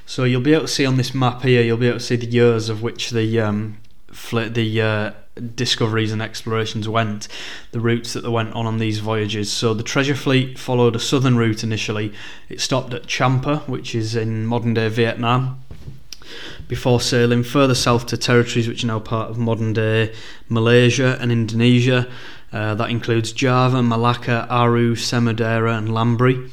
So 0.07 0.23
you'll 0.23 0.41
be 0.41 0.55
able 0.55 0.63
to 0.63 0.69
see 0.69 0.87
on 0.87 0.97
this 0.97 1.15
map 1.15 1.43
here, 1.43 1.63
you'll 1.63 1.77
be 1.77 1.89
able 1.89 1.99
to 1.99 2.05
see 2.05 2.17
the 2.17 2.27
years 2.27 2.69
of 2.69 2.81
which 2.81 3.11
the 3.11 3.41
um, 3.41 3.79
the 4.33 4.83
uh, 4.83 5.13
discoveries 5.41 6.13
and 6.13 6.23
explorations 6.23 6.89
went, 6.89 7.29
the 7.73 7.81
routes 7.81 8.13
that 8.13 8.23
they 8.23 8.29
went 8.29 8.55
on 8.55 8.67
on 8.67 8.79
these 8.79 8.99
voyages. 8.99 9.53
So 9.53 9.75
the 9.75 9.83
treasure 9.83 10.15
fleet 10.15 10.59
followed 10.59 10.97
a 10.97 11.01
southern 11.01 11.37
route 11.37 11.65
initially. 11.65 12.13
It 12.49 12.61
stopped 12.61 12.95
at 12.95 13.07
Champa, 13.07 13.59
which 13.67 13.95
is 13.95 14.17
in 14.17 14.47
modern 14.47 14.75
day 14.75 14.89
Vietnam, 14.89 15.63
before 16.69 17.01
sailing 17.01 17.43
further 17.43 17.75
south 17.75 18.07
to 18.07 18.17
territories 18.17 18.69
which 18.69 18.85
are 18.85 18.89
now 18.89 19.01
part 19.01 19.31
of 19.31 19.39
modern 19.39 19.73
day 19.73 20.15
Malaysia 20.49 21.19
and 21.21 21.33
Indonesia. 21.33 22.07
Uh, 22.53 22.75
that 22.75 22.91
includes 22.91 23.33
Java, 23.33 23.83
Malacca, 23.83 24.47
Aru, 24.51 24.97
Samudera, 24.97 25.79
and 25.79 25.89
Lambri. 25.89 26.51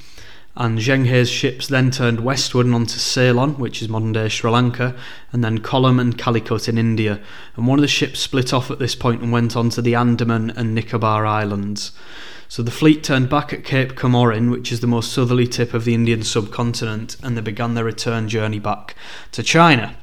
And 0.59 0.79
Zheng 0.79 1.05
He's 1.05 1.29
ships 1.29 1.67
then 1.67 1.91
turned 1.91 2.21
westward 2.21 2.65
and 2.65 2.73
onto 2.73 2.97
Ceylon, 2.97 3.59
which 3.59 3.83
is 3.83 3.89
modern 3.89 4.11
day 4.11 4.27
Sri 4.27 4.49
Lanka, 4.49 4.95
and 5.31 5.43
then 5.43 5.59
Kollam 5.59 6.01
and 6.01 6.17
Calicut 6.17 6.67
in 6.67 6.79
India. 6.79 7.21
And 7.55 7.67
one 7.67 7.77
of 7.77 7.83
the 7.83 7.87
ships 7.87 8.19
split 8.19 8.51
off 8.51 8.71
at 8.71 8.79
this 8.79 8.95
point 8.95 9.21
and 9.21 9.31
went 9.31 9.55
on 9.55 9.69
to 9.69 9.83
the 9.83 9.93
Andaman 9.93 10.49
and 10.49 10.73
Nicobar 10.73 11.27
Islands. 11.27 11.91
So 12.47 12.63
the 12.63 12.71
fleet 12.71 13.03
turned 13.03 13.29
back 13.29 13.53
at 13.53 13.63
Cape 13.63 13.93
Comorin, 13.93 14.49
which 14.49 14.71
is 14.71 14.79
the 14.79 14.87
most 14.87 15.13
southerly 15.13 15.45
tip 15.45 15.75
of 15.75 15.85
the 15.85 15.93
Indian 15.93 16.23
subcontinent, 16.23 17.17
and 17.21 17.37
they 17.37 17.41
began 17.41 17.75
their 17.75 17.83
return 17.83 18.27
journey 18.27 18.57
back 18.57 18.95
to 19.33 19.43
China. 19.43 19.95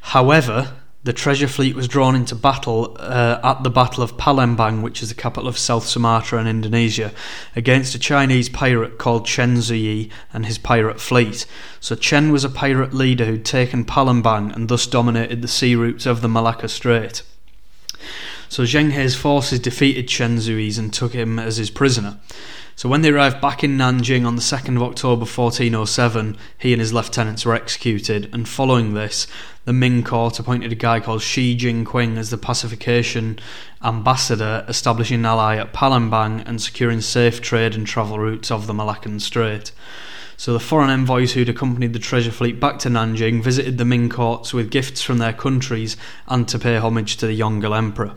However, 0.00 0.77
the 1.04 1.12
treasure 1.12 1.46
fleet 1.46 1.76
was 1.76 1.86
drawn 1.86 2.16
into 2.16 2.34
battle 2.34 2.96
uh, 2.98 3.38
at 3.42 3.62
the 3.62 3.70
Battle 3.70 4.02
of 4.02 4.16
Palembang, 4.16 4.82
which 4.82 5.02
is 5.02 5.08
the 5.08 5.14
capital 5.14 5.48
of 5.48 5.56
South 5.56 5.86
Sumatra 5.86 6.40
in 6.40 6.46
Indonesia, 6.46 7.12
against 7.54 7.94
a 7.94 7.98
Chinese 7.98 8.48
pirate 8.48 8.98
called 8.98 9.24
Chen 9.24 9.56
Zuyi 9.56 10.10
and 10.32 10.44
his 10.44 10.58
pirate 10.58 11.00
fleet. 11.00 11.46
So 11.78 11.94
Chen 11.94 12.32
was 12.32 12.44
a 12.44 12.50
pirate 12.50 12.92
leader 12.92 13.26
who'd 13.26 13.44
taken 13.44 13.84
Palembang 13.84 14.54
and 14.54 14.68
thus 14.68 14.86
dominated 14.86 15.40
the 15.40 15.48
sea 15.48 15.76
routes 15.76 16.04
of 16.04 16.20
the 16.20 16.28
Malacca 16.28 16.68
Strait. 16.68 17.22
So 18.50 18.62
Zheng 18.62 18.92
He's 18.92 19.14
forces 19.14 19.60
defeated 19.60 20.08
Chen 20.08 20.38
Zuyi 20.38 20.78
and 20.78 20.92
took 20.92 21.12
him 21.12 21.38
as 21.38 21.58
his 21.58 21.70
prisoner. 21.70 22.18
So 22.78 22.88
when 22.88 23.02
they 23.02 23.10
arrived 23.10 23.40
back 23.40 23.64
in 23.64 23.76
Nanjing 23.76 24.24
on 24.24 24.36
the 24.36 24.40
2nd 24.40 24.76
of 24.76 24.82
October 24.84 25.24
1407, 25.24 26.36
he 26.56 26.72
and 26.72 26.80
his 26.80 26.92
lieutenants 26.92 27.44
were 27.44 27.54
executed, 27.54 28.30
and 28.32 28.48
following 28.48 28.94
this, 28.94 29.26
the 29.64 29.72
Ming 29.72 30.04
court 30.04 30.38
appointed 30.38 30.70
a 30.70 30.76
guy 30.76 31.00
called 31.00 31.20
Shi 31.20 31.58
Jingqing 31.58 32.16
as 32.16 32.30
the 32.30 32.38
pacification 32.38 33.40
ambassador, 33.82 34.64
establishing 34.68 35.18
an 35.18 35.26
ally 35.26 35.56
at 35.56 35.72
Palembang 35.72 36.46
and 36.46 36.62
securing 36.62 37.00
safe 37.00 37.42
trade 37.42 37.74
and 37.74 37.84
travel 37.84 38.18
routes 38.18 38.50
of 38.50 38.68
the 38.68 38.72
Malaccan 38.72 39.20
Strait. 39.20 39.72
So 40.36 40.52
the 40.52 40.60
foreign 40.60 40.88
envoys 40.88 41.32
who'd 41.32 41.48
accompanied 41.48 41.94
the 41.94 41.98
treasure 41.98 42.30
fleet 42.30 42.60
back 42.60 42.78
to 42.78 42.88
Nanjing 42.88 43.42
visited 43.42 43.76
the 43.76 43.84
Ming 43.84 44.08
courts 44.08 44.54
with 44.54 44.70
gifts 44.70 45.02
from 45.02 45.18
their 45.18 45.32
countries 45.32 45.96
and 46.28 46.46
to 46.46 46.60
pay 46.60 46.76
homage 46.76 47.16
to 47.16 47.26
the 47.26 47.38
Yongle 47.38 47.76
Emperor. 47.76 48.14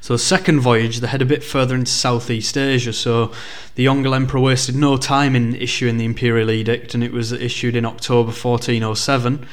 So, 0.00 0.16
second 0.16 0.60
voyage, 0.60 1.00
they 1.00 1.06
head 1.06 1.22
a 1.22 1.26
bit 1.26 1.44
further 1.44 1.74
into 1.74 1.90
Southeast 1.90 2.56
Asia. 2.56 2.92
So, 2.92 3.32
the 3.74 3.86
Yongle 3.86 4.14
Emperor 4.14 4.40
wasted 4.40 4.76
no 4.76 4.96
time 4.96 5.36
in 5.36 5.54
issuing 5.54 5.98
the 5.98 6.04
imperial 6.04 6.50
edict, 6.50 6.94
and 6.94 7.04
it 7.04 7.12
was 7.12 7.32
issued 7.32 7.76
in 7.76 7.84
October 7.84 8.30
1407. 8.30 9.46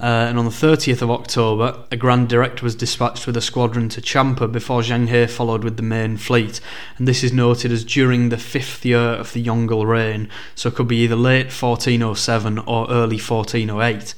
Uh, 0.00 0.26
and 0.28 0.36
on 0.36 0.44
the 0.44 0.50
30th 0.50 1.00
of 1.00 1.12
October, 1.12 1.84
a 1.92 1.96
Grand 1.96 2.28
Director 2.28 2.64
was 2.64 2.74
dispatched 2.74 3.24
with 3.24 3.36
a 3.36 3.40
squadron 3.40 3.88
to 3.90 4.00
Champa 4.00 4.48
before 4.48 4.80
Zheng 4.80 5.08
He 5.08 5.28
followed 5.28 5.62
with 5.62 5.76
the 5.76 5.82
main 5.84 6.16
fleet. 6.16 6.60
And 6.98 7.06
this 7.06 7.22
is 7.22 7.32
noted 7.32 7.70
as 7.70 7.84
during 7.84 8.28
the 8.28 8.36
fifth 8.36 8.84
year 8.84 8.98
of 8.98 9.32
the 9.32 9.44
Yongle 9.44 9.86
reign, 9.86 10.28
so 10.56 10.70
it 10.70 10.74
could 10.74 10.88
be 10.88 11.04
either 11.04 11.14
late 11.14 11.52
1407 11.52 12.58
or 12.60 12.90
early 12.90 13.18
1408. 13.18 14.14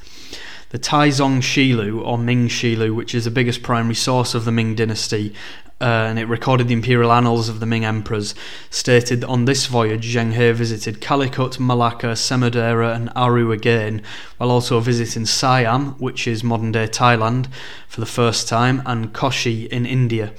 The 0.74 0.80
Taizong 0.80 1.40
Shilu, 1.40 2.04
or 2.04 2.18
Ming 2.18 2.48
Shilu, 2.48 2.96
which 2.96 3.14
is 3.14 3.26
the 3.26 3.30
biggest 3.30 3.62
primary 3.62 3.94
source 3.94 4.34
of 4.34 4.44
the 4.44 4.50
Ming 4.50 4.74
dynasty, 4.74 5.32
uh, 5.80 5.84
and 5.84 6.18
it 6.18 6.24
recorded 6.24 6.66
the 6.66 6.74
imperial 6.74 7.12
annals 7.12 7.48
of 7.48 7.60
the 7.60 7.64
Ming 7.64 7.84
emperors, 7.84 8.34
stated 8.70 9.20
that 9.20 9.28
on 9.28 9.44
this 9.44 9.66
voyage 9.66 10.12
Zheng 10.12 10.32
He 10.32 10.50
visited 10.50 11.00
Calicut, 11.00 11.60
Malacca, 11.60 12.16
Samudera, 12.16 12.92
and 12.92 13.08
Aru 13.14 13.52
again, 13.52 14.02
while 14.38 14.50
also 14.50 14.80
visiting 14.80 15.26
Siam, 15.26 15.92
which 16.00 16.26
is 16.26 16.42
modern 16.42 16.72
day 16.72 16.88
Thailand, 16.88 17.46
for 17.86 18.00
the 18.00 18.04
first 18.04 18.48
time, 18.48 18.82
and 18.84 19.12
Kochi 19.12 19.66
in 19.66 19.86
India 19.86 20.32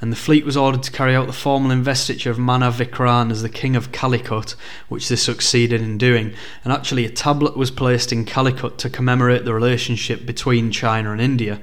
and 0.00 0.12
the 0.12 0.16
fleet 0.16 0.44
was 0.44 0.56
ordered 0.56 0.82
to 0.84 0.92
carry 0.92 1.14
out 1.14 1.26
the 1.26 1.32
formal 1.32 1.70
investiture 1.70 2.30
of 2.30 2.38
Mana 2.38 2.70
Vikran 2.70 3.30
as 3.30 3.42
the 3.42 3.48
king 3.48 3.74
of 3.74 3.90
Calicut, 3.90 4.54
which 4.88 5.08
they 5.08 5.16
succeeded 5.16 5.80
in 5.80 5.98
doing. 5.98 6.34
And 6.62 6.72
actually, 6.72 7.04
a 7.04 7.10
tablet 7.10 7.56
was 7.56 7.70
placed 7.70 8.12
in 8.12 8.24
Calicut 8.24 8.78
to 8.78 8.90
commemorate 8.90 9.44
the 9.44 9.54
relationship 9.54 10.24
between 10.24 10.70
China 10.70 11.12
and 11.12 11.20
India. 11.20 11.62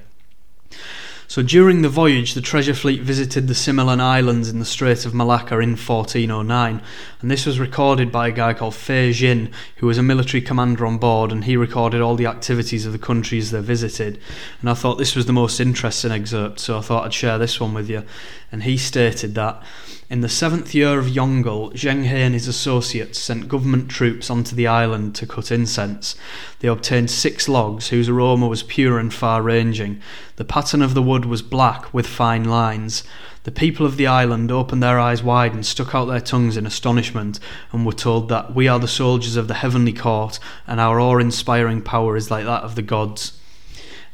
So 1.27 1.41
during 1.41 1.81
the 1.81 1.89
voyage, 1.89 2.33
the 2.33 2.41
treasure 2.41 2.73
fleet 2.73 3.01
visited 3.01 3.47
the 3.47 3.53
Similan 3.53 3.99
Islands 3.99 4.47
in 4.47 4.59
the 4.59 4.65
Strait 4.65 5.05
of 5.05 5.13
Malacca 5.13 5.55
in 5.55 5.71
1409, 5.71 6.81
and 7.21 7.31
this 7.31 7.45
was 7.45 7.59
recorded 7.59 8.11
by 8.11 8.27
a 8.27 8.31
guy 8.31 8.53
called 8.53 8.75
Fei 8.75 9.11
Jin, 9.11 9.51
who 9.77 9.87
was 9.87 9.97
a 9.97 10.03
military 10.03 10.41
commander 10.41 10.85
on 10.85 10.99
board, 10.99 11.31
and 11.31 11.45
he 11.45 11.57
recorded 11.57 11.99
all 11.99 12.15
the 12.15 12.27
activities 12.27 12.85
of 12.85 12.91
the 12.91 12.99
countries 12.99 13.49
they 13.49 13.61
visited. 13.61 14.19
And 14.61 14.69
I 14.69 14.75
thought 14.75 14.99
this 14.99 15.15
was 15.15 15.25
the 15.25 15.33
most 15.33 15.59
interesting 15.59 16.11
excerpt, 16.11 16.59
so 16.59 16.77
I 16.77 16.81
thought 16.81 17.05
I'd 17.05 17.13
share 17.13 17.39
this 17.39 17.59
one 17.59 17.73
with 17.73 17.89
you. 17.89 18.03
And 18.51 18.63
he 18.63 18.77
stated 18.77 19.33
that 19.35 19.63
in 20.07 20.21
the 20.21 20.29
seventh 20.29 20.75
year 20.75 20.99
of 20.99 21.07
Yongle, 21.07 21.73
Zheng 21.73 22.03
He 22.03 22.21
and 22.21 22.35
his 22.35 22.47
associates 22.47 23.17
sent 23.17 23.47
government 23.47 23.89
troops 23.89 24.29
onto 24.29 24.55
the 24.55 24.67
island 24.67 25.15
to 25.15 25.25
cut 25.25 25.51
incense. 25.51 26.15
They 26.59 26.67
obtained 26.67 27.09
six 27.09 27.49
logs 27.49 27.89
whose 27.89 28.07
aroma 28.07 28.47
was 28.47 28.61
pure 28.61 28.99
and 28.99 29.11
far 29.11 29.41
ranging. 29.41 29.99
The 30.37 30.45
pattern 30.45 30.81
of 30.81 30.93
the 30.93 31.01
wood 31.01 31.25
was 31.25 31.41
black 31.41 31.93
with 31.93 32.05
fine 32.05 32.43
lines. 32.43 33.03
The 33.43 33.51
people 33.51 33.85
of 33.85 33.95
the 33.95 34.07
island 34.07 34.51
opened 34.51 34.83
their 34.83 34.99
eyes 34.99 35.23
wide 35.23 35.53
and 35.53 35.65
stuck 35.65 35.95
out 35.95 36.05
their 36.05 36.19
tongues 36.19 36.57
in 36.57 36.65
astonishment, 36.65 37.39
and 37.71 37.85
were 37.85 37.93
told 37.93 38.27
that 38.29 38.53
we 38.53 38.67
are 38.67 38.79
the 38.79 38.87
soldiers 38.87 39.37
of 39.37 39.47
the 39.47 39.53
heavenly 39.53 39.93
court, 39.93 40.39
and 40.67 40.79
our 40.79 40.99
awe 40.99 41.19
inspiring 41.19 41.81
power 41.81 42.17
is 42.17 42.29
like 42.29 42.45
that 42.45 42.63
of 42.63 42.75
the 42.75 42.81
gods. 42.81 43.39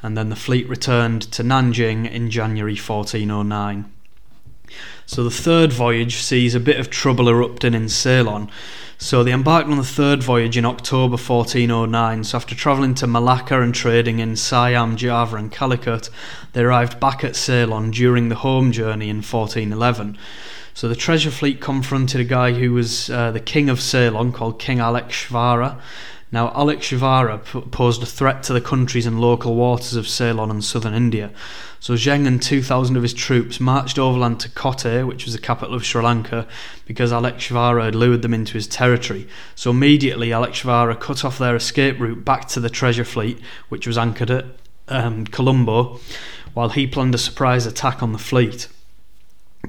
And 0.04 0.16
then 0.18 0.30
the 0.30 0.36
fleet 0.36 0.70
returned 0.70 1.24
to 1.32 1.44
Nanjing 1.44 2.10
in 2.10 2.30
January 2.30 2.75
1409. 2.75 3.92
So 5.06 5.24
the 5.24 5.32
third 5.32 5.74
voyage 5.74 6.18
sees 6.18 6.56
a 6.56 6.60
bit 6.60 6.80
of 6.80 6.90
trouble 6.90 7.30
erupting 7.30 7.74
in 7.74 7.90
Ceylon. 7.90 8.50
So 9.03 9.24
they 9.24 9.34
embarked 9.34 9.67
on 9.67 9.77
the 9.77 9.84
third 9.84 10.22
voyage 10.22 10.58
in 10.58 10.63
October 10.63 11.17
1409. 11.17 12.24
So 12.24 12.38
after 12.38 12.53
travelling 12.53 12.93
to 12.93 13.08
Malacca 13.08 13.60
and 13.60 13.74
trading 13.74 14.20
in 14.20 14.36
Siam, 14.36 14.96
Java, 14.96 15.38
and 15.38 15.51
Calicut, 15.51 16.12
they 16.53 16.62
arrived 16.62 17.00
back 17.00 17.24
at 17.24 17.36
Ceylon 17.36 17.89
during 17.89 18.29
the 18.29 18.36
home 18.36 18.72
journey 18.72 19.10
in 19.10 19.24
1411. 19.24 20.20
So 20.75 20.88
the 20.88 20.96
treasure 20.96 21.31
fleet 21.31 21.60
confronted 21.60 22.22
a 22.22 22.24
guy 22.24 22.53
who 22.53 22.74
was 22.74 23.10
uh, 23.10 23.31
the 23.31 23.39
king 23.39 23.70
of 23.70 23.81
Ceylon 23.81 24.31
called 24.31 24.60
King 24.60 24.77
Alekshvara. 24.77 25.81
Now, 26.34 26.50
Alekshvara 26.52 27.72
posed 27.72 28.02
a 28.02 28.06
threat 28.06 28.42
to 28.44 28.54
the 28.54 28.62
countries 28.62 29.06
and 29.06 29.20
local 29.20 29.56
waters 29.56 29.96
of 29.96 30.08
Ceylon 30.08 30.50
and 30.50 30.64
southern 30.64 30.94
India. 30.94 31.32
So 31.82 31.96
Zheng 31.96 32.26
and 32.26 32.42
2,000 32.42 32.96
of 32.96 33.04
his 33.04 33.14
troops 33.14 33.60
marched 33.60 34.00
overland 34.00 34.40
to 34.42 34.50
Kotte, 34.50 35.06
which 35.06 35.26
was 35.26 35.34
the 35.34 35.42
capital 35.42 35.76
of 35.76 35.84
Sri 35.86 36.02
Lanka, 36.02 36.48
because 36.86 37.12
Alekshvara 37.12 37.84
had 37.84 37.96
lured 37.96 38.22
them 38.22 38.34
into 38.34 38.54
his 38.54 38.68
territory. 38.68 39.28
So 39.56 39.72
immediately 39.72 40.30
Alekshvara 40.30 40.98
cut 41.02 41.26
off 41.26 41.38
their 41.38 41.56
escape 41.56 42.00
route 42.00 42.24
back 42.24 42.48
to 42.50 42.62
the 42.62 42.70
treasure 42.70 43.06
fleet, 43.06 43.42
which 43.68 43.86
was 43.86 43.98
anchored 43.98 44.32
at 44.32 44.46
um, 44.88 45.26
Colombo, 45.26 46.00
while 46.54 46.70
he 46.70 46.88
planned 46.88 47.16
a 47.16 47.18
surprise 47.18 47.66
attack 47.66 48.02
on 48.02 48.14
the 48.14 48.18
fleet. 48.18 48.70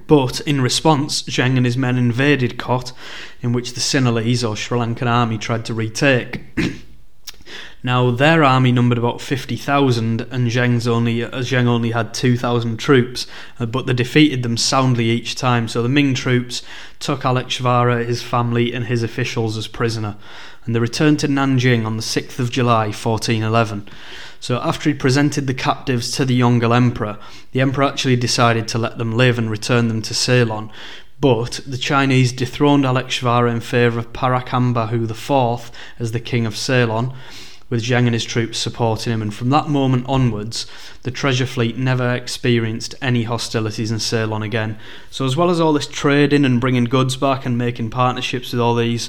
But 0.07 0.41
in 0.41 0.61
response, 0.61 1.23
Zheng 1.23 1.57
and 1.57 1.67
his 1.67 1.77
men 1.77 1.97
invaded 1.97 2.59
Kot, 2.59 2.93
in 3.41 3.53
which 3.53 3.75
the 3.75 3.81
Sinhalese 3.81 4.49
or 4.49 4.57
Sri 4.57 4.79
Lankan 4.79 5.07
army 5.07 5.39
tried 5.39 5.65
to 5.67 5.75
retake. 5.75 6.43
Now 7.85 8.13
their 8.13 8.45
army 8.45 8.71
numbered 8.71 8.99
about 8.99 9.21
fifty 9.21 9.57
thousand, 9.57 10.21
and 10.31 10.49
Zheng's 10.49 10.87
only 10.87 11.25
uh, 11.25 11.31
Zheng 11.41 11.67
only 11.67 11.91
had 11.91 12.15
two 12.15 12.37
thousand 12.37 12.77
troops, 12.77 13.27
uh, 13.59 13.67
but 13.67 13.87
they 13.87 13.93
defeated 13.93 14.45
them 14.45 14.57
soundly 14.57 15.07
each 15.07 15.35
time. 15.35 15.67
So 15.67 15.83
the 15.83 15.89
Ming 15.89 16.15
troops 16.15 16.63
took 17.01 17.23
Alekshvara, 17.23 18.07
his 18.07 18.23
family, 18.23 18.73
and 18.73 18.87
his 18.87 19.03
officials 19.03 19.57
as 19.57 19.67
prisoner, 19.67 20.17
and 20.65 20.77
they 20.77 20.81
returned 20.81 21.19
to 21.21 21.29
Nanjing 21.29 21.85
on 21.85 21.97
the 21.97 22.03
sixth 22.03 22.39
of 22.39 22.53
July, 22.53 22.93
fourteen 22.93 23.43
eleven. 23.43 23.89
So 24.43 24.59
after 24.59 24.91
he 24.91 24.95
presented 24.95 25.47
the 25.47 25.55
captives 25.55 26.11
to 26.17 26.25
the 26.25 26.41
Yongle 26.41 26.75
Emperor, 26.75 27.17
the 27.53 27.61
Emperor 27.61 27.85
actually 27.85 28.17
decided 28.17 28.67
to 28.69 28.79
let 28.79 28.99
them 28.99 29.13
live 29.13 29.39
and 29.39 29.49
return 29.49 29.87
them 29.87 30.03
to 30.03 30.15
Ceylon, 30.15 30.69
but 31.21 31.61
the 31.65 31.79
Chinese 31.79 32.33
dethroned 32.33 32.83
Alekshvara 32.83 33.53
in 33.53 33.61
favour 33.61 34.01
of 34.01 34.13
Parakambahu 34.13 35.09
IV 35.09 35.71
as 36.01 36.11
the 36.11 36.19
king 36.19 36.45
of 36.45 36.57
Ceylon, 36.57 37.15
with 37.73 37.83
Zheng 37.83 38.05
and 38.05 38.13
his 38.13 38.23
troops 38.23 38.59
supporting 38.59 39.15
him, 39.15 39.23
and 39.23 39.33
from 39.33 39.49
that 39.49 39.67
moment 39.67 40.05
onwards, 40.07 40.67
the 41.05 41.11
treasure 41.11 41.47
fleet 41.47 41.79
never 41.79 42.13
experienced 42.13 42.95
any 43.01 43.23
hostilities 43.23 43.91
in 43.91 43.99
Ceylon 43.99 44.43
again. 44.43 44.79
So, 45.11 45.25
as 45.25 45.39
well 45.39 45.49
as 45.49 45.59
all 45.59 45.73
this 45.73 45.87
trading 45.87 46.45
and 46.45 46.61
bringing 46.61 46.85
goods 46.85 47.17
back 47.17 47.47
and 47.47 47.57
making 47.57 47.89
partnerships 47.89 48.53
with 48.53 48.61
all 48.61 48.75
these 48.75 49.09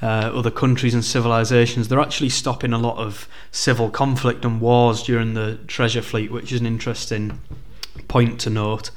uh, 0.00 0.30
other 0.32 0.52
countries 0.52 0.94
and 0.94 1.04
civilizations, 1.04 1.88
they're 1.88 1.98
actually 1.98 2.28
stopping 2.28 2.72
a 2.72 2.78
lot 2.78 2.98
of 2.98 3.26
civil 3.50 3.90
conflict 3.90 4.44
and 4.44 4.60
wars 4.60 5.02
during 5.02 5.34
the 5.34 5.58
treasure 5.66 6.00
fleet, 6.00 6.30
which 6.30 6.52
is 6.52 6.60
an 6.60 6.66
interesting 6.66 7.40
point 8.06 8.38
to 8.42 8.48
note. 8.48 8.92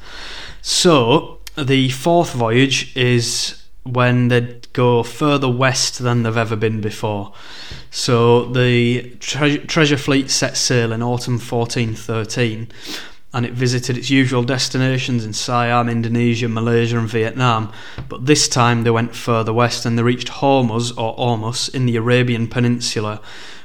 So, 0.62 1.39
the 1.57 1.89
fourth 1.89 2.33
voyage 2.33 2.95
is 2.95 3.63
when 3.81 4.27
they 4.27 4.57
go 4.77 5.01
further 5.01 5.50
west 5.50 5.98
than 5.98 6.22
they've 6.22 6.38
ever 6.38 6.55
been 6.55 6.79
before. 6.79 7.34
So 7.89 8.46
the 8.46 9.15
tre- 9.19 9.57
treasure 9.57 9.98
fleet 9.98 10.29
set 10.29 10.55
sail 10.55 10.91
in 10.93 11.01
autumn 11.01 11.39
1413 11.39 12.67
and 13.34 13.46
it 13.46 13.53
visited 13.53 13.98
its 13.98 14.12
usual 14.12 14.43
destinations 14.43 15.25
in 15.25 15.34
Siam, 15.34 15.89
Indonesia, 15.89 16.48
Malaysia, 16.48 17.00
and 17.00 17.10
Vietnam. 17.10 17.74
But 18.07 18.27
this 18.27 18.48
time 18.48 18.84
they 18.84 18.91
went 18.91 19.15
further 19.15 19.51
west 19.51 19.84
and 19.84 19.98
they 19.98 20.03
reached 20.03 20.27
Hormuz 20.27 20.96
or 20.96 21.17
Ormus 21.17 21.67
in 21.69 21.88
the 21.88 21.96
Arabian 21.96 22.48
Peninsula, 22.48 23.19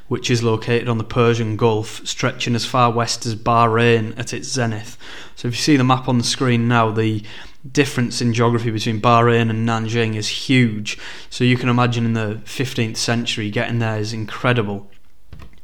which 0.09 0.31
is 0.31 0.42
located 0.42 0.88
on 0.88 0.97
the 0.97 1.04
Persian 1.04 1.59
Gulf, 1.59 2.07
stretching 2.07 2.54
as 2.54 2.64
far 2.64 2.90
west 2.90 3.26
as 3.26 3.37
Bahrain 3.37 4.19
at 4.19 4.33
its 4.33 4.49
zenith. 4.49 4.97
So 5.37 5.49
if 5.49 5.54
you 5.54 5.61
see 5.61 5.76
the 5.76 5.85
map 5.85 6.09
on 6.09 6.16
the 6.16 6.25
screen 6.25 6.69
now, 6.69 6.90
the 6.90 7.23
difference 7.71 8.21
in 8.21 8.33
geography 8.33 8.71
between 8.71 9.00
Bahrain 9.00 9.50
and 9.50 9.69
Nanjing 9.69 10.16
is 10.16 10.28
huge. 10.28 10.99
So 11.31 11.45
you 11.45 11.57
can 11.57 11.69
imagine 11.69 12.04
in 12.04 12.14
the 12.14 12.40
15th 12.45 12.97
century 12.97 13.50
getting 13.50 13.78
there 13.78 13.99
is 13.99 14.12
incredible. 14.12 14.90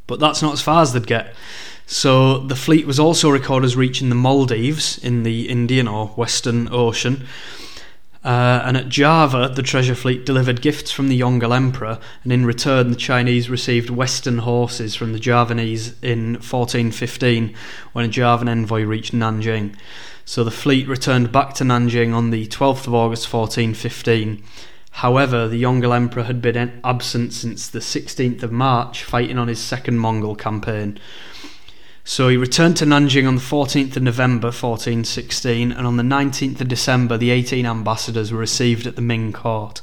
But 0.07 0.21
that's 0.21 0.43
not 0.43 0.52
as 0.52 0.62
far 0.62 0.83
as 0.83 0.93
they'd 0.93 1.07
get. 1.07 1.35
So 1.87 2.38
the 2.38 2.57
fleet 2.57 2.87
was 2.87 3.00
also 3.00 3.31
recorded 3.31 3.67
as 3.67 3.76
reaching 3.76 4.11
the 4.11 4.14
Maldives 4.14 4.99
in 4.99 5.23
the 5.23 5.49
Indian 5.49 5.88
or 5.88 6.09
Western 6.09 6.69
Ocean. 6.71 7.26
Uh, 8.25 8.61
and 8.64 8.76
at 8.76 8.88
Java, 8.88 9.50
the 9.55 9.62
treasure 9.62 9.95
fleet 9.95 10.26
delivered 10.26 10.61
gifts 10.61 10.90
from 10.90 11.09
the 11.09 11.19
Yongle 11.19 11.55
Emperor, 11.55 11.99
and 12.25 12.33
in 12.33 12.45
return, 12.45 12.90
the 12.90 12.97
Chinese 12.97 13.49
received 13.49 13.90
Western 13.90 14.38
horses 14.38 14.95
from 14.95 15.12
the 15.12 15.21
Javanese 15.21 15.95
in 16.02 16.35
1415 16.35 17.55
when 17.93 18.05
a 18.05 18.09
Javan 18.09 18.49
envoy 18.49 18.83
reached 18.83 19.14
Nanjing. 19.14 19.75
So 20.29 20.45
the 20.45 20.51
fleet 20.51 20.87
returned 20.87 21.33
back 21.33 21.55
to 21.55 21.65
Nanjing 21.65 22.13
on 22.13 22.29
the 22.29 22.47
12th 22.49 22.87
of 22.87 22.93
August 22.93 23.33
1415. 23.33 24.43
However, 24.91 25.49
the 25.49 25.63
Yongle 25.63 25.97
Emperor 25.97 26.25
had 26.25 26.43
been 26.43 26.83
absent 26.85 27.33
since 27.33 27.67
the 27.67 27.79
16th 27.79 28.43
of 28.43 28.53
March, 28.53 29.05
fighting 29.05 29.39
on 29.39 29.49
his 29.49 29.59
second 29.59 30.01
Mongol 30.01 30.37
campaign. 30.37 31.01
So 32.05 32.29
he 32.29 32.37
returned 32.37 32.77
to 32.77 32.85
Nanjing 32.85 33.27
on 33.27 33.37
the 33.37 33.41
14th 33.41 33.97
of 33.97 34.03
November 34.03 34.49
1416, 34.49 35.73
and 35.73 35.87
on 35.87 35.97
the 35.97 36.03
19th 36.03 36.61
of 36.61 36.69
December, 36.69 37.17
the 37.17 37.31
18 37.31 37.65
ambassadors 37.65 38.31
were 38.31 38.39
received 38.39 38.87
at 38.87 38.97
the 38.97 39.01
Ming 39.01 39.33
court. 39.33 39.81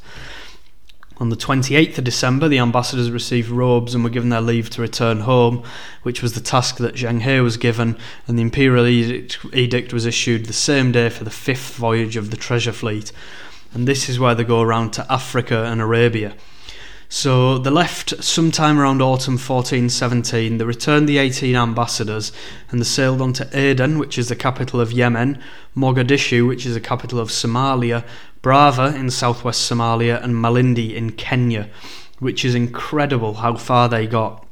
On 1.18 1.30
the 1.30 1.38
28th 1.38 1.98
of 1.98 2.04
December, 2.04 2.50
the 2.50 2.60
ambassadors 2.60 3.10
received 3.10 3.50
robes 3.50 3.96
and 3.96 4.04
were 4.04 4.10
given 4.10 4.30
their 4.30 4.42
leave 4.42 4.70
to 4.72 4.82
return 4.82 5.22
home, 5.22 5.64
which 6.04 6.22
was 6.22 6.34
the 6.34 6.42
task 6.42 6.76
that 6.78 6.96
Zheng 6.96 7.22
He 7.22 7.40
was 7.40 7.56
given, 7.56 7.98
and 8.28 8.38
the 8.38 8.42
imperial 8.42 8.86
edict, 8.86 9.94
was 9.94 10.06
issued 10.06 10.46
the 10.46 10.54
same 10.54 10.92
day 10.92 11.10
for 11.10 11.24
the 11.24 11.30
fifth 11.30 11.76
voyage 11.76 12.18
of 12.18 12.32
the 12.32 12.38
treasure 12.38 12.74
fleet. 12.74 13.14
And 13.74 13.88
this 13.88 14.10
is 14.10 14.20
where 14.20 14.36
they 14.36 14.44
go 14.44 14.62
around 14.62 14.92
to 14.94 15.10
Africa 15.10 15.64
and 15.64 15.80
Arabia. 15.80 16.36
So 17.08 17.60
they 17.60 17.70
left 17.70 18.24
sometime 18.24 18.80
around 18.80 19.02
autumn 19.02 19.36
1417. 19.36 20.58
They 20.58 20.66
returned 20.66 21.08
the 21.08 21.20
18 21.20 21.56
ambassadors 21.56 22.32
and 22.70 22.82
they 22.82 22.86
sailed 22.86 23.22
on 23.22 23.32
to 23.34 23.48
Aden, 23.58 24.00
which 24.00 24.18
is 24.18 24.28
the 24.28 24.36
capital 24.36 24.82
of 24.82 24.92
Yemen, 24.92 25.42
Mogadishu, 25.78 26.48
which 26.48 26.66
is 26.66 26.74
the 26.74 26.82
capital 26.82 27.20
of 27.20 27.30
Somalia, 27.30 28.04
Brava 28.46 28.96
in 28.96 29.10
southwest 29.10 29.68
Somalia, 29.68 30.24
and 30.24 30.36
Malindi 30.36 30.94
in 30.94 31.14
Kenya, 31.14 31.68
which 32.20 32.46
is 32.46 32.54
incredible 32.54 33.34
how 33.34 33.56
far 33.56 33.90
they 33.90 34.06
got. 34.06 34.46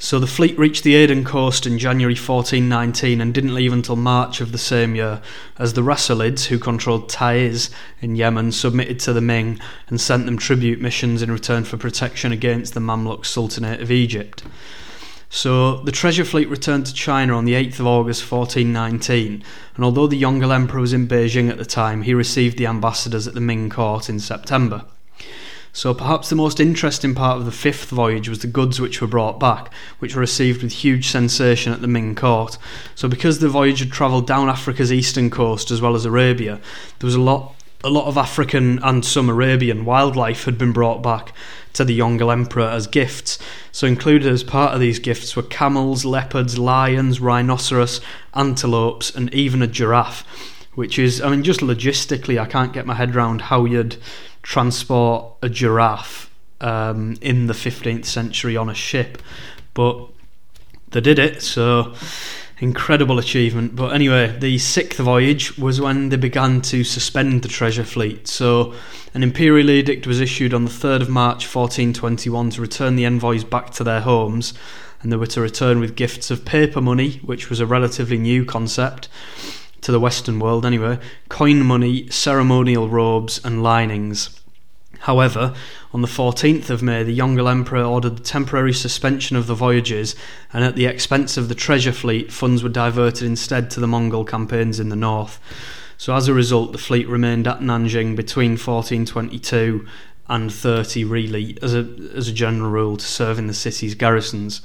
So 0.00 0.18
the 0.18 0.26
fleet 0.26 0.58
reached 0.58 0.82
the 0.82 0.96
Aden 0.96 1.24
coast 1.24 1.64
in 1.64 1.78
January 1.78 2.16
1419 2.16 3.20
and 3.20 3.32
didn't 3.32 3.54
leave 3.54 3.72
until 3.72 3.94
March 3.94 4.40
of 4.40 4.50
the 4.50 4.58
same 4.58 4.96
year, 4.96 5.22
as 5.60 5.74
the 5.74 5.80
Rasulids, 5.82 6.46
who 6.46 6.58
controlled 6.58 7.08
Taiz 7.08 7.70
in 8.00 8.16
Yemen, 8.16 8.50
submitted 8.50 8.98
to 8.98 9.12
the 9.12 9.20
Ming 9.20 9.60
and 9.86 10.00
sent 10.00 10.26
them 10.26 10.36
tribute 10.36 10.80
missions 10.80 11.22
in 11.22 11.30
return 11.30 11.62
for 11.62 11.76
protection 11.76 12.32
against 12.32 12.74
the 12.74 12.80
Mamluk 12.80 13.24
Sultanate 13.24 13.80
of 13.80 13.92
Egypt. 13.92 14.42
So 15.30 15.78
the 15.78 15.92
treasure 15.92 16.24
fleet 16.24 16.48
returned 16.48 16.86
to 16.86 16.94
China 16.94 17.34
on 17.34 17.44
the 17.44 17.52
8th 17.52 17.80
of 17.80 17.86
August 17.86 18.30
1419, 18.30 19.44
and 19.76 19.84
although 19.84 20.06
the 20.06 20.20
Yongle 20.20 20.54
Emperor 20.54 20.80
was 20.80 20.94
in 20.94 21.06
Beijing 21.06 21.50
at 21.50 21.58
the 21.58 21.66
time, 21.66 22.02
he 22.02 22.14
received 22.14 22.56
the 22.56 22.66
ambassadors 22.66 23.28
at 23.28 23.34
the 23.34 23.40
Ming 23.40 23.68
court 23.68 24.08
in 24.08 24.20
September. 24.20 24.84
So 25.72 25.92
perhaps 25.92 26.28
the 26.28 26.34
most 26.34 26.60
interesting 26.60 27.14
part 27.14 27.38
of 27.38 27.44
the 27.44 27.52
fifth 27.52 27.90
voyage 27.90 28.28
was 28.28 28.40
the 28.40 28.46
goods 28.46 28.80
which 28.80 29.00
were 29.00 29.06
brought 29.06 29.38
back, 29.38 29.72
which 29.98 30.14
were 30.14 30.20
received 30.20 30.62
with 30.62 30.72
huge 30.72 31.08
sensation 31.08 31.72
at 31.72 31.82
the 31.82 31.86
Ming 31.86 32.14
court. 32.14 32.56
So 32.94 33.06
because 33.06 33.38
the 33.38 33.48
voyage 33.48 33.80
had 33.80 33.92
travelled 33.92 34.26
down 34.26 34.48
Africa's 34.48 34.92
eastern 34.92 35.28
coast 35.30 35.70
as 35.70 35.80
well 35.80 35.94
as 35.94 36.04
Arabia, 36.04 36.58
there 36.98 37.06
was 37.06 37.14
a 37.14 37.20
lot 37.20 37.54
a 37.84 37.90
lot 37.90 38.06
of 38.06 38.16
African 38.16 38.80
and 38.82 39.04
some 39.04 39.28
Arabian 39.28 39.84
wildlife 39.84 40.46
had 40.46 40.58
been 40.58 40.72
brought 40.72 41.00
back 41.00 41.32
to 41.78 41.84
the 41.84 41.98
Yongle 41.98 42.32
Emperor 42.32 42.68
as 42.68 42.86
gifts. 42.86 43.38
So 43.72 43.86
included 43.86 44.30
as 44.30 44.42
part 44.42 44.74
of 44.74 44.80
these 44.80 44.98
gifts 44.98 45.36
were 45.36 45.44
camels, 45.44 46.04
leopards, 46.04 46.58
lions, 46.58 47.20
rhinoceros, 47.20 48.00
antelopes, 48.34 49.14
and 49.14 49.32
even 49.32 49.62
a 49.62 49.66
giraffe. 49.66 50.24
Which 50.74 50.98
is, 50.98 51.22
I 51.22 51.30
mean, 51.30 51.42
just 51.42 51.60
logistically, 51.60 52.38
I 52.38 52.46
can't 52.46 52.72
get 52.72 52.86
my 52.86 52.94
head 52.94 53.14
around 53.14 53.42
how 53.42 53.64
you'd 53.64 53.96
transport 54.42 55.34
a 55.40 55.48
giraffe 55.48 56.30
um, 56.60 57.16
in 57.20 57.46
the 57.46 57.54
15th 57.54 58.04
century 58.04 58.56
on 58.56 58.68
a 58.68 58.74
ship. 58.74 59.22
But 59.74 60.08
they 60.90 61.00
did 61.00 61.18
it, 61.18 61.42
so 61.42 61.94
incredible 62.60 63.18
achievement. 63.18 63.76
But 63.76 63.94
anyway, 63.94 64.36
the 64.38 64.58
sixth 64.58 64.98
voyage 64.98 65.56
was 65.58 65.80
when 65.80 66.08
they 66.08 66.16
began 66.16 66.60
to 66.62 66.84
suspend 66.84 67.42
the 67.42 67.48
treasure 67.48 67.84
fleet. 67.84 68.28
So 68.28 68.74
an 69.14 69.22
imperial 69.22 69.70
edict 69.70 70.06
was 70.06 70.20
issued 70.20 70.52
on 70.52 70.64
the 70.64 70.70
3rd 70.70 71.02
of 71.02 71.08
March 71.08 71.44
1421 71.52 72.50
to 72.50 72.60
return 72.60 72.96
the 72.96 73.06
envoys 73.06 73.44
back 73.44 73.70
to 73.72 73.84
their 73.84 74.00
homes, 74.00 74.54
and 75.00 75.12
they 75.12 75.16
were 75.16 75.26
to 75.26 75.40
return 75.40 75.80
with 75.80 75.96
gifts 75.96 76.30
of 76.30 76.44
paper 76.44 76.80
money, 76.80 77.18
which 77.24 77.50
was 77.50 77.60
a 77.60 77.66
relatively 77.66 78.18
new 78.18 78.44
concept 78.44 79.08
to 79.80 79.92
the 79.92 80.00
Western 80.00 80.40
world 80.40 80.66
anyway, 80.66 80.98
coin 81.28 81.64
money, 81.64 82.08
ceremonial 82.10 82.88
robes, 82.88 83.40
and 83.44 83.62
linings. 83.62 84.40
However, 85.00 85.54
on 85.92 86.02
the 86.02 86.08
14th 86.08 86.70
of 86.70 86.82
May, 86.82 87.02
the 87.02 87.16
Yongle 87.16 87.50
Emperor 87.50 87.82
ordered 87.82 88.16
the 88.16 88.22
temporary 88.22 88.72
suspension 88.72 89.36
of 89.36 89.46
the 89.46 89.54
voyages, 89.54 90.14
and 90.52 90.64
at 90.64 90.76
the 90.76 90.86
expense 90.86 91.36
of 91.36 91.48
the 91.48 91.54
treasure 91.54 91.92
fleet, 91.92 92.32
funds 92.32 92.62
were 92.62 92.68
diverted 92.68 93.24
instead 93.24 93.70
to 93.70 93.80
the 93.80 93.86
Mongol 93.86 94.24
campaigns 94.24 94.80
in 94.80 94.88
the 94.88 94.96
north. 94.96 95.40
So, 95.96 96.14
as 96.14 96.28
a 96.28 96.34
result, 96.34 96.72
the 96.72 96.78
fleet 96.78 97.08
remained 97.08 97.48
at 97.48 97.60
Nanjing 97.60 98.16
between 98.16 98.52
1422 98.52 99.86
and 100.28 100.52
30, 100.52 101.04
really, 101.04 101.56
as 101.62 101.74
a, 101.74 101.88
as 102.14 102.28
a 102.28 102.32
general 102.32 102.70
rule, 102.70 102.96
to 102.96 103.06
serve 103.06 103.38
in 103.38 103.46
the 103.46 103.54
city's 103.54 103.94
garrisons. 103.94 104.60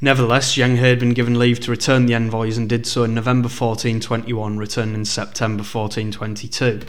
Nevertheless, 0.00 0.54
Zheng 0.54 0.76
He 0.76 0.82
had 0.82 0.98
been 0.98 1.14
given 1.14 1.38
leave 1.38 1.58
to 1.60 1.70
return 1.70 2.04
the 2.04 2.14
envoys 2.14 2.58
and 2.58 2.68
did 2.68 2.86
so 2.86 3.04
in 3.04 3.14
November 3.14 3.48
1421, 3.48 4.58
returning 4.58 4.94
in 4.94 5.04
September 5.06 5.62
1422. 5.62 6.82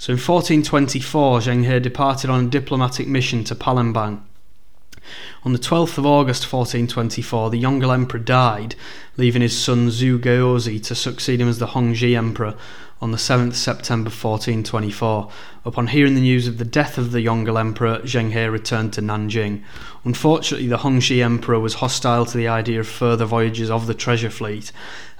So 0.00 0.12
in 0.12 0.16
1424, 0.16 1.40
Zheng 1.40 1.70
He 1.70 1.78
departed 1.78 2.30
on 2.30 2.46
a 2.46 2.48
diplomatic 2.48 3.06
mission 3.06 3.44
to 3.44 3.54
Palembang. 3.54 4.22
On 5.44 5.52
the 5.52 5.58
12th 5.58 5.98
of 5.98 6.06
August 6.06 6.50
1424, 6.50 7.50
the 7.50 7.62
Yongle 7.62 7.92
Emperor 7.92 8.18
died, 8.18 8.76
leaving 9.18 9.42
his 9.42 9.54
son 9.62 9.88
Zhu 9.88 10.18
Gaozi 10.18 10.82
to 10.84 10.94
succeed 10.94 11.38
him 11.38 11.50
as 11.50 11.58
the 11.58 11.66
Hongzhi 11.66 12.16
Emperor 12.16 12.56
on 13.00 13.12
the 13.12 13.16
7th 13.16 13.54
September 13.54 14.10
1424. 14.10 15.30
Upon 15.64 15.86
hearing 15.86 16.14
the 16.14 16.20
news 16.20 16.46
of 16.46 16.58
the 16.58 16.64
death 16.64 16.98
of 16.98 17.12
the 17.12 17.24
Yongle 17.24 17.58
Emperor, 17.58 17.98
Zheng 18.00 18.32
He 18.32 18.44
returned 18.46 18.92
to 18.92 19.00
Nanjing. 19.00 19.62
Unfortunately, 20.04 20.66
the 20.66 20.78
Hongzhi 20.78 21.22
Emperor 21.22 21.58
was 21.58 21.74
hostile 21.74 22.26
to 22.26 22.36
the 22.36 22.48
idea 22.48 22.80
of 22.80 22.86
further 22.86 23.24
voyages 23.24 23.70
of 23.70 23.86
the 23.86 23.94
treasure 23.94 24.28
fleet, 24.28 24.70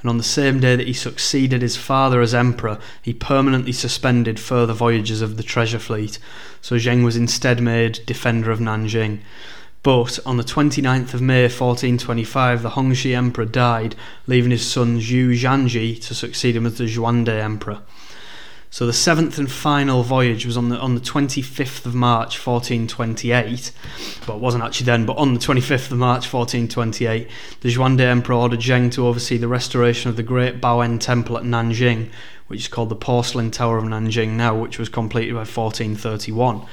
and 0.01 0.11
on 0.11 0.19
the 0.19 0.23
same 0.23 0.61
day 0.61 0.77
that 0.77 0.87
he 0.87 0.93
succeeded 0.93 1.63
his 1.63 1.77
father 1.77 2.21
as 2.21 2.35
emperor, 2.35 2.79
he 3.01 3.15
permanently 3.15 3.73
suspended 3.73 4.39
further 4.39 4.73
voyages 4.75 5.23
of 5.23 5.37
the 5.37 5.43
treasure 5.43 5.79
fleet, 5.79 6.19
so 6.61 6.77
Zheng 6.77 7.05
was 7.05 7.17
instead 7.17 7.63
made 7.63 8.01
defender 8.05 8.51
of 8.51 8.61
Nanjing. 8.61 9.21
But 9.83 10.19
on 10.27 10.37
the 10.37 10.45
29th 10.45 11.15
of 11.15 11.23
May 11.23 11.45
1425, 11.45 12.63
the 12.63 12.71
Hongzhi 12.71 13.17
Emperor 13.17 13.47
died, 13.47 13.97
leaving 14.27 14.51
his 14.51 14.71
son 14.71 15.01
Zhu 15.01 15.33
Zhanji 15.33 16.01
to 16.03 16.15
succeed 16.15 16.55
him 16.55 16.67
as 16.67 16.77
the 16.77 16.85
Xuande 16.85 17.29
Emperor. 17.29 17.81
So 18.73 18.87
the 18.87 18.93
seventh 18.93 19.37
and 19.37 19.51
final 19.51 20.05
voyage 20.05 20.47
was 20.47 20.57
on 20.57 20.69
the 20.69 20.79
on 20.79 20.95
the 20.95 21.01
25th 21.01 21.87
of 21.87 21.95
March 21.95 22.39
1428. 22.39 23.73
Well, 24.29 24.37
it 24.37 24.41
wasn't 24.41 24.63
actually 24.63 24.85
then, 24.85 25.07
but 25.07 25.17
on 25.17 25.35
the 25.35 25.41
25th 25.41 25.91
of 25.91 25.99
March 25.99 26.33
1428, 26.33 27.27
the 27.63 27.75
Xuande 27.75 28.01
Emperor 28.01 28.37
ordered 28.37 28.61
Zheng 28.61 28.93
to 28.93 29.09
oversee 29.09 29.39
the 29.39 29.49
restoration 29.49 30.09
of 30.09 30.17
the 30.17 30.23
Great 30.23 30.61
Baoen 30.61 31.01
Temple 31.01 31.37
at 31.37 31.43
Nanjing, 31.43 32.11
which 32.47 32.61
is 32.61 32.69
called 32.69 32.91
the 32.91 32.97
Porcelain 32.97 33.51
Tower 33.51 33.79
of 33.79 33.85
Nanjing 33.85 34.37
now, 34.37 34.55
which 34.55 34.79
was 34.79 34.89
completed 34.89 35.33
by 35.33 35.41
1431. 35.41 36.65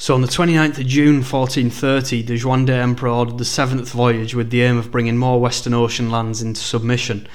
So 0.00 0.14
on 0.14 0.22
the 0.22 0.28
29th 0.28 0.78
of 0.78 0.86
June 0.86 1.16
1430, 1.16 2.22
the 2.22 2.38
Xuande 2.38 2.70
Emperor 2.70 3.10
ordered 3.10 3.36
the 3.36 3.44
seventh 3.44 3.90
voyage 3.90 4.34
with 4.34 4.48
the 4.48 4.62
aim 4.62 4.78
of 4.78 4.90
bringing 4.90 5.18
more 5.18 5.38
Western 5.38 5.74
Ocean 5.74 6.10
lands 6.10 6.40
into 6.40 6.62
submission. 6.62 7.28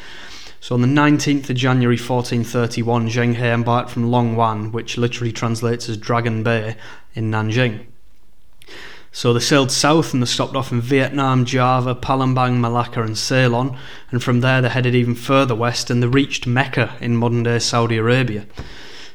So 0.61 0.73
on 0.73 0.81
the 0.81 0.87
19th 0.87 1.47
of 1.51 1.57
January 1.57 1.95
1431, 1.95 3.09
Zheng 3.09 3.35
He 3.35 3.43
embarked 3.45 3.91
from 3.91 4.09
Long 4.09 4.35
Wan, 4.35 4.71
which 4.71 4.97
literally 4.97 5.31
translates 5.31 5.87
as 5.89 5.97
Dragon 5.97 6.41
Bay, 6.41 6.75
in 7.13 7.29
Nanjing. 7.29 7.85
So 9.11 9.31
they 9.31 9.41
sailed 9.41 9.69
south 9.69 10.11
and 10.11 10.23
they 10.23 10.25
stopped 10.25 10.55
off 10.55 10.71
in 10.71 10.81
Vietnam, 10.81 11.45
Java, 11.45 11.93
Palembang, 11.93 12.59
Malacca, 12.59 13.03
and 13.03 13.15
Ceylon. 13.15 13.77
And 14.09 14.23
from 14.23 14.39
there 14.41 14.63
they 14.63 14.69
headed 14.69 14.95
even 14.95 15.13
further 15.13 15.53
west 15.53 15.91
and 15.91 16.01
they 16.01 16.07
reached 16.07 16.47
Mecca 16.47 16.95
in 16.99 17.15
modern 17.15 17.43
day 17.43 17.59
Saudi 17.59 17.97
Arabia. 17.97 18.47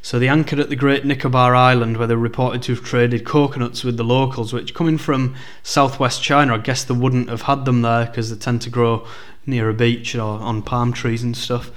So 0.03 0.19
they 0.19 0.29
anchored 0.29 0.59
at 0.59 0.71
the 0.71 0.77
Great 0.77 1.05
Nicobar 1.05 1.55
Island 1.55 1.97
where 1.97 2.07
they 2.07 2.15
were 2.15 2.21
reported 2.21 2.63
to 2.63 2.75
have 2.75 2.85
traded 2.85 3.25
coconuts 3.25 3.85
with 3.85 3.97
the 3.97 4.05
locals, 4.05 4.53
which 4.53 4.75
coming 4.75 4.99
from 4.99 5.35
southwest 5.63 6.23
China, 6.23 6.55
I 6.55 6.59
guess 6.59 6.85
they 6.85 6.95
wouldn't 6.95 7.29
have 7.29 7.43
had 7.43 7.65
them 7.65 7.83
there 7.83 8.07
because 8.07 8.31
they 8.31 8.37
tend 8.37 8.63
to 8.63 8.71
grow 8.71 9.07
near 9.47 9.69
a 9.69 9.75
beach 9.75 10.15
or 10.15 10.41
on 10.41 10.63
palm 10.63 10.93
trees 10.93 11.23
and 11.23 11.37
stuff. 11.37 11.71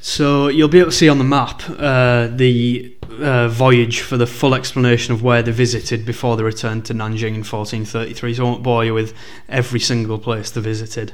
So 0.00 0.48
you'll 0.48 0.68
be 0.68 0.78
able 0.78 0.90
to 0.90 0.96
see 0.96 1.10
on 1.10 1.18
the 1.18 1.24
map 1.24 1.62
uh, 1.68 2.28
the 2.28 2.96
uh, 3.20 3.48
voyage 3.48 4.00
for 4.00 4.16
the 4.16 4.26
full 4.26 4.54
explanation 4.54 5.12
of 5.12 5.22
where 5.22 5.42
they 5.42 5.52
visited 5.52 6.06
before 6.06 6.36
they 6.38 6.42
returned 6.42 6.86
to 6.86 6.94
Nanjing 6.94 7.34
in 7.34 7.44
1433. 7.44 8.34
So 8.34 8.42
I 8.42 8.48
won't 8.48 8.62
bore 8.62 8.84
you 8.84 8.94
with 8.94 9.14
every 9.48 9.80
single 9.80 10.18
place 10.18 10.50
they 10.50 10.62
visited. 10.62 11.12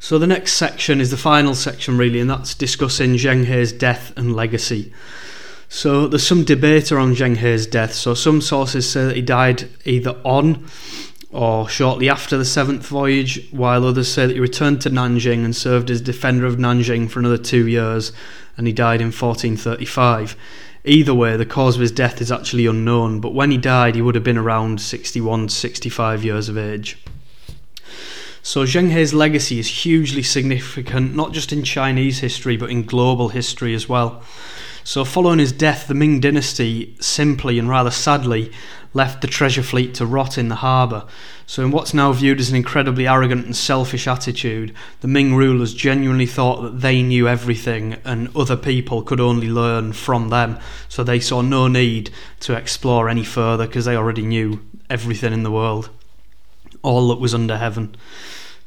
So 0.00 0.18
the 0.18 0.26
next 0.26 0.52
section 0.52 1.00
is 1.00 1.10
the 1.10 1.16
final 1.16 1.54
section, 1.54 1.98
really, 1.98 2.20
and 2.20 2.30
that's 2.30 2.54
discussing 2.54 3.14
Zheng 3.14 3.46
He's 3.46 3.72
death 3.72 4.12
and 4.16 4.34
legacy. 4.34 4.92
So 5.68 6.06
there's 6.06 6.26
some 6.26 6.44
debate 6.44 6.92
around 6.92 7.16
Zheng 7.16 7.36
He's 7.36 7.66
death. 7.66 7.92
So 7.92 8.14
some 8.14 8.40
sources 8.40 8.88
say 8.88 9.06
that 9.06 9.16
he 9.16 9.22
died 9.22 9.68
either 9.84 10.16
on 10.24 10.66
or 11.30 11.68
shortly 11.68 12.08
after 12.08 12.38
the 12.38 12.44
seventh 12.44 12.86
voyage, 12.86 13.48
while 13.50 13.84
others 13.84 14.10
say 14.10 14.26
that 14.26 14.34
he 14.34 14.40
returned 14.40 14.80
to 14.82 14.90
Nanjing 14.90 15.44
and 15.44 15.54
served 15.54 15.90
as 15.90 16.00
defender 16.00 16.46
of 16.46 16.56
Nanjing 16.56 17.10
for 17.10 17.18
another 17.18 17.36
two 17.36 17.66
years, 17.66 18.12
and 18.56 18.66
he 18.66 18.72
died 18.72 19.00
in 19.00 19.08
1435. 19.08 20.36
Either 20.84 21.12
way, 21.12 21.36
the 21.36 21.44
cause 21.44 21.74
of 21.74 21.82
his 21.82 21.92
death 21.92 22.20
is 22.20 22.32
actually 22.32 22.64
unknown, 22.64 23.20
but 23.20 23.34
when 23.34 23.50
he 23.50 23.58
died, 23.58 23.94
he 23.94 24.00
would 24.00 24.14
have 24.14 24.24
been 24.24 24.38
around 24.38 24.80
61 24.80 25.50
65 25.50 26.24
years 26.24 26.48
of 26.48 26.56
age. 26.56 26.96
So 28.42 28.64
Zheng 28.64 28.92
He's 28.92 29.12
legacy 29.12 29.58
is 29.58 29.84
hugely 29.84 30.22
significant, 30.22 31.14
not 31.14 31.32
just 31.32 31.52
in 31.52 31.64
Chinese 31.64 32.20
history, 32.20 32.56
but 32.56 32.70
in 32.70 32.84
global 32.84 33.28
history 33.30 33.74
as 33.74 33.88
well. 33.88 34.22
So, 34.88 35.04
following 35.04 35.38
his 35.38 35.52
death, 35.52 35.86
the 35.86 35.92
Ming 35.92 36.18
dynasty 36.18 36.96
simply 36.98 37.58
and 37.58 37.68
rather 37.68 37.90
sadly 37.90 38.50
left 38.94 39.20
the 39.20 39.26
treasure 39.26 39.62
fleet 39.62 39.92
to 39.96 40.06
rot 40.06 40.38
in 40.38 40.48
the 40.48 40.54
harbour. 40.54 41.04
So, 41.44 41.62
in 41.62 41.72
what's 41.72 41.92
now 41.92 42.10
viewed 42.12 42.40
as 42.40 42.48
an 42.48 42.56
incredibly 42.56 43.06
arrogant 43.06 43.44
and 43.44 43.54
selfish 43.54 44.08
attitude, 44.08 44.72
the 45.00 45.08
Ming 45.08 45.34
rulers 45.34 45.74
genuinely 45.74 46.24
thought 46.24 46.62
that 46.62 46.80
they 46.80 47.02
knew 47.02 47.28
everything 47.28 47.98
and 48.02 48.34
other 48.34 48.56
people 48.56 49.02
could 49.02 49.20
only 49.20 49.50
learn 49.50 49.92
from 49.92 50.30
them. 50.30 50.58
So, 50.88 51.04
they 51.04 51.20
saw 51.20 51.42
no 51.42 51.68
need 51.68 52.10
to 52.40 52.54
explore 52.54 53.10
any 53.10 53.24
further 53.24 53.66
because 53.66 53.84
they 53.84 53.94
already 53.94 54.24
knew 54.24 54.62
everything 54.88 55.34
in 55.34 55.42
the 55.42 55.50
world, 55.50 55.90
all 56.82 57.08
that 57.08 57.20
was 57.20 57.34
under 57.34 57.58
heaven. 57.58 57.96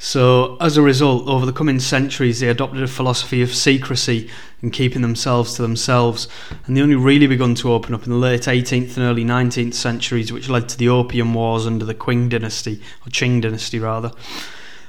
So, 0.04 0.58
as 0.60 0.78
a 0.78 0.82
result, 0.82 1.28
over 1.28 1.46
the 1.46 1.54
coming 1.54 1.80
centuries, 1.80 2.40
they 2.40 2.48
adopted 2.48 2.82
a 2.82 2.88
philosophy 2.88 3.44
of 3.44 3.54
secrecy 3.54 4.32
and 4.60 4.74
keeping 4.74 5.04
themselves 5.04 5.54
to 5.54 5.62
themselves, 5.62 6.28
and 6.66 6.76
they 6.76 6.82
only 6.82 6.96
really 6.96 7.28
begun 7.28 7.54
to 7.56 7.72
open 7.72 7.94
up 7.94 8.06
in 8.06 8.10
the 8.10 8.18
late 8.18 8.42
18th 8.42 8.98
and 8.98 9.06
early 9.06 9.24
19th 9.24 9.76
centuries, 9.76 10.34
which 10.34 10.50
led 10.50 10.68
to 10.70 10.78
the 10.78 10.90
Opium 10.90 11.36
Wars 11.36 11.68
under 11.68 11.86
the 11.86 11.94
Qing 11.94 12.30
dynasty, 12.30 12.82
or 13.06 13.12
Qing 13.12 13.44
dynasty 13.44 13.78
rather. 13.78 14.12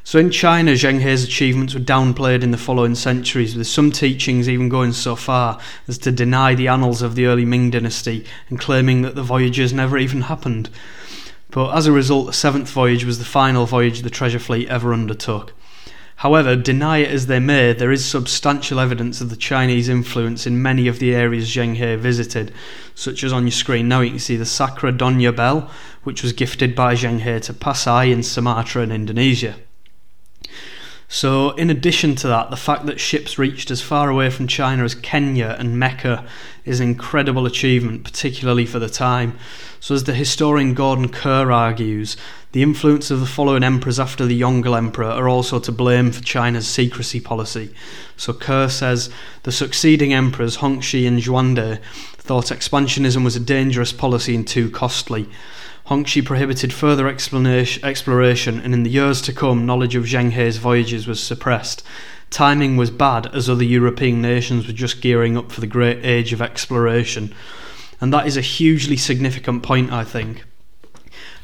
So, 0.02 0.18
in 0.18 0.30
China, 0.30 0.72
Zheng 0.72 1.02
He's 1.02 1.22
achievements 1.22 1.74
were 1.74 1.80
downplayed 1.80 2.42
in 2.42 2.50
the 2.50 2.56
following 2.56 2.94
centuries, 2.94 3.54
with 3.54 3.66
some 3.66 3.92
teachings 3.92 4.48
even 4.48 4.70
going 4.70 4.94
so 4.94 5.14
far 5.14 5.60
as 5.88 5.98
to 5.98 6.10
deny 6.10 6.54
the 6.54 6.68
annals 6.68 7.02
of 7.02 7.16
the 7.16 7.26
early 7.26 7.44
Ming 7.44 7.70
dynasty 7.70 8.24
and 8.48 8.58
claiming 8.58 9.02
that 9.02 9.14
the 9.14 9.22
voyages 9.22 9.74
never 9.74 9.98
even 9.98 10.22
happened 10.22 10.70
but 11.52 11.76
as 11.76 11.86
a 11.86 11.92
result, 11.92 12.26
the 12.26 12.32
seventh 12.32 12.70
voyage 12.70 13.04
was 13.04 13.18
the 13.18 13.24
final 13.24 13.66
voyage 13.66 14.02
the 14.02 14.10
treasure 14.10 14.38
fleet 14.38 14.68
ever 14.68 14.92
undertook. 14.92 15.52
However, 16.16 16.56
deny 16.56 16.98
it 16.98 17.10
as 17.10 17.26
they 17.26 17.40
may, 17.40 17.72
there 17.72 17.92
is 17.92 18.04
substantial 18.04 18.80
evidence 18.80 19.20
of 19.20 19.28
the 19.28 19.36
Chinese 19.36 19.88
influence 19.88 20.46
in 20.46 20.62
many 20.62 20.88
of 20.88 20.98
the 20.98 21.14
areas 21.14 21.54
Zheng 21.54 21.74
He 21.76 21.94
visited, 21.96 22.54
such 22.94 23.22
as 23.22 23.32
on 23.32 23.44
your 23.44 23.52
screen 23.52 23.88
now 23.88 24.00
you 24.00 24.10
can 24.10 24.18
see 24.18 24.36
the 24.36 24.44
Cakra 24.44 24.92
Donya 24.92 25.34
bell, 25.34 25.70
which 26.04 26.22
was 26.22 26.32
gifted 26.32 26.74
by 26.74 26.94
Zheng 26.94 27.20
He 27.20 27.40
to 27.40 27.52
Pasai 27.52 28.12
in 28.12 28.22
Sumatra 28.22 28.82
and 28.82 28.92
Indonesia. 28.92 29.56
So, 31.08 31.50
in 31.56 31.68
addition 31.68 32.14
to 32.16 32.28
that, 32.28 32.48
the 32.48 32.56
fact 32.56 32.86
that 32.86 32.98
ships 32.98 33.38
reached 33.38 33.70
as 33.70 33.82
far 33.82 34.08
away 34.08 34.30
from 34.30 34.46
China 34.46 34.84
as 34.84 34.94
Kenya 34.94 35.56
and 35.58 35.78
Mecca 35.78 36.24
is 36.64 36.80
an 36.80 36.88
incredible 36.88 37.46
achievement, 37.46 38.04
particularly 38.04 38.66
for 38.66 38.78
the 38.78 38.88
time. 38.88 39.36
So, 39.80 39.94
as 39.94 40.04
the 40.04 40.14
historian 40.14 40.74
Gordon 40.74 41.08
Kerr 41.08 41.50
argues, 41.50 42.16
the 42.52 42.62
influence 42.62 43.10
of 43.10 43.20
the 43.20 43.26
following 43.26 43.64
emperors 43.64 43.98
after 43.98 44.26
the 44.26 44.40
Yongle 44.40 44.76
Emperor 44.76 45.06
are 45.06 45.28
also 45.28 45.58
to 45.58 45.72
blame 45.72 46.12
for 46.12 46.22
China's 46.22 46.68
secrecy 46.68 47.18
policy. 47.18 47.74
So, 48.16 48.32
Kerr 48.32 48.68
says 48.68 49.10
the 49.42 49.52
succeeding 49.52 50.12
emperors, 50.12 50.58
Hongxi 50.58 51.06
and 51.08 51.18
Xuande, 51.18 51.80
thought 52.18 52.46
expansionism 52.46 53.24
was 53.24 53.34
a 53.34 53.40
dangerous 53.40 53.92
policy 53.92 54.36
and 54.36 54.46
too 54.46 54.70
costly. 54.70 55.28
Hongxi 55.88 56.24
prohibited 56.24 56.72
further 56.72 57.08
exploration, 57.08 58.60
and 58.60 58.72
in 58.72 58.84
the 58.84 58.90
years 58.90 59.20
to 59.22 59.32
come, 59.32 59.66
knowledge 59.66 59.96
of 59.96 60.04
Zheng 60.04 60.30
He's 60.30 60.58
voyages 60.58 61.08
was 61.08 61.20
suppressed. 61.20 61.82
Timing 62.32 62.78
was 62.78 62.90
bad, 62.90 63.26
as 63.34 63.50
other 63.50 63.62
European 63.62 64.22
nations 64.22 64.66
were 64.66 64.72
just 64.72 65.02
gearing 65.02 65.36
up 65.36 65.52
for 65.52 65.60
the 65.60 65.66
great 65.66 66.02
age 66.02 66.32
of 66.32 66.40
exploration. 66.40 67.34
And 68.00 68.10
that 68.12 68.26
is 68.26 68.38
a 68.38 68.40
hugely 68.40 68.96
significant 68.96 69.62
point, 69.62 69.92
I 69.92 70.02
think. 70.02 70.44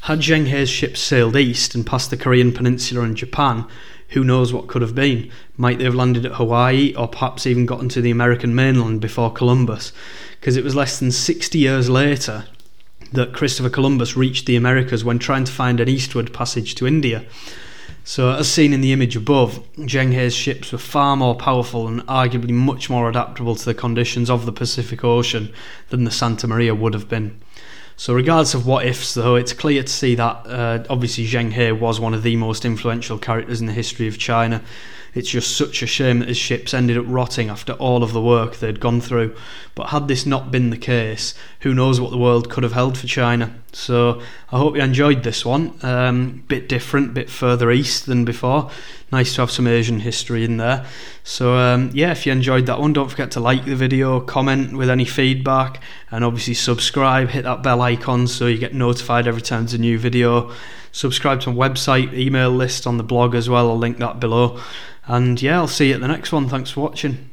Had 0.01 0.21
Zheng 0.21 0.47
He's 0.47 0.67
ships 0.67 0.99
sailed 0.99 1.35
east 1.35 1.75
and 1.75 1.85
past 1.85 2.09
the 2.09 2.17
Korean 2.17 2.51
Peninsula 2.51 3.03
and 3.03 3.15
Japan, 3.15 3.65
who 4.09 4.23
knows 4.23 4.51
what 4.51 4.67
could 4.67 4.81
have 4.81 4.95
been? 4.95 5.29
Might 5.57 5.77
they 5.77 5.83
have 5.83 5.93
landed 5.93 6.25
at 6.25 6.33
Hawaii 6.33 6.95
or 6.95 7.07
perhaps 7.07 7.45
even 7.45 7.67
gotten 7.67 7.89
to 7.89 8.01
the 8.01 8.09
American 8.09 8.55
mainland 8.55 8.99
before 8.99 9.31
Columbus? 9.31 9.93
Because 10.39 10.57
it 10.57 10.63
was 10.63 10.75
less 10.75 10.99
than 10.99 11.11
60 11.11 11.59
years 11.59 11.87
later 11.87 12.45
that 13.13 13.33
Christopher 13.33 13.69
Columbus 13.69 14.17
reached 14.17 14.47
the 14.47 14.55
Americas 14.55 15.03
when 15.03 15.19
trying 15.19 15.43
to 15.43 15.51
find 15.51 15.79
an 15.79 15.87
eastward 15.87 16.33
passage 16.33 16.73
to 16.75 16.87
India. 16.87 17.25
So, 18.09 18.31
as 18.31 18.51
seen 18.51 18.73
in 18.73 18.81
the 18.81 18.91
image 18.91 19.15
above, 19.15 19.61
Zheng 19.75 20.19
He's 20.19 20.33
ships 20.33 20.71
were 20.71 20.79
far 20.79 21.15
more 21.15 21.35
powerful 21.35 21.87
and 21.87 22.01
arguably 22.07 22.49
much 22.49 22.89
more 22.89 23.07
adaptable 23.07 23.53
to 23.53 23.63
the 23.63 23.75
conditions 23.75 24.31
of 24.31 24.47
the 24.47 24.51
Pacific 24.51 25.03
Ocean 25.03 25.53
than 25.89 26.05
the 26.05 26.09
Santa 26.09 26.47
Maria 26.47 26.73
would 26.73 26.95
have 26.95 27.07
been. 27.07 27.39
So, 27.97 28.15
regardless 28.15 28.55
of 28.55 28.65
what 28.65 28.83
ifs, 28.83 29.13
though, 29.13 29.35
it's 29.35 29.53
clear 29.53 29.83
to 29.83 29.87
see 29.87 30.15
that 30.15 30.47
uh, 30.47 30.83
obviously 30.89 31.27
Zheng 31.27 31.53
He 31.53 31.71
was 31.71 31.99
one 31.99 32.15
of 32.15 32.23
the 32.23 32.35
most 32.35 32.65
influential 32.65 33.19
characters 33.19 33.61
in 33.61 33.67
the 33.67 33.73
history 33.73 34.07
of 34.07 34.17
China. 34.17 34.63
It's 35.13 35.29
just 35.29 35.57
such 35.57 35.81
a 35.81 35.87
shame 35.87 36.19
that 36.19 36.27
his 36.27 36.37
ships 36.37 36.73
ended 36.73 36.97
up 36.97 37.05
rotting 37.07 37.49
after 37.49 37.73
all 37.73 38.03
of 38.03 38.13
the 38.13 38.21
work 38.21 38.57
they'd 38.57 38.79
gone 38.79 39.01
through. 39.01 39.35
But 39.75 39.87
had 39.87 40.07
this 40.07 40.25
not 40.25 40.51
been 40.51 40.69
the 40.69 40.77
case, 40.77 41.33
who 41.61 41.73
knows 41.73 41.99
what 41.99 42.11
the 42.11 42.17
world 42.17 42.49
could 42.49 42.63
have 42.63 42.73
held 42.73 42.97
for 42.97 43.07
China. 43.07 43.55
So 43.71 44.21
I 44.51 44.57
hope 44.57 44.75
you 44.75 44.81
enjoyed 44.81 45.23
this 45.23 45.45
one. 45.45 45.77
Um, 45.83 46.43
bit 46.47 46.67
different, 46.67 47.13
bit 47.13 47.29
further 47.29 47.71
east 47.71 48.05
than 48.05 48.25
before. 48.25 48.71
Nice 49.11 49.35
to 49.35 49.41
have 49.41 49.51
some 49.51 49.67
Asian 49.67 49.99
history 49.99 50.43
in 50.43 50.57
there. 50.57 50.85
So 51.23 51.55
um, 51.55 51.91
yeah, 51.93 52.11
if 52.11 52.25
you 52.25 52.31
enjoyed 52.31 52.65
that 52.67 52.79
one, 52.79 52.93
don't 52.93 53.09
forget 53.09 53.31
to 53.31 53.39
like 53.39 53.65
the 53.65 53.75
video, 53.75 54.19
comment 54.19 54.75
with 54.77 54.89
any 54.89 55.05
feedback, 55.05 55.81
and 56.11 56.23
obviously 56.23 56.53
subscribe. 56.53 57.29
Hit 57.29 57.43
that 57.43 57.63
bell 57.63 57.81
icon 57.81 58.27
so 58.27 58.47
you 58.47 58.57
get 58.57 58.73
notified 58.73 59.27
every 59.27 59.41
time 59.41 59.61
there's 59.61 59.73
a 59.73 59.79
new 59.79 59.97
video. 59.97 60.51
Subscribe 60.91 61.39
to 61.41 61.51
my 61.51 61.69
website, 61.69 62.13
email 62.13 62.49
list 62.49 62.87
on 62.87 62.97
the 62.97 63.03
blog 63.03 63.35
as 63.35 63.47
well. 63.47 63.69
I'll 63.69 63.77
link 63.77 63.97
that 63.99 64.19
below. 64.19 64.59
And 65.09 65.41
yeah, 65.41 65.57
I'll 65.57 65.67
see 65.67 65.89
you 65.89 65.95
at 65.95 66.01
the 66.01 66.07
next 66.07 66.31
one. 66.31 66.47
Thanks 66.47 66.69
for 66.69 66.81
watching. 66.81 67.28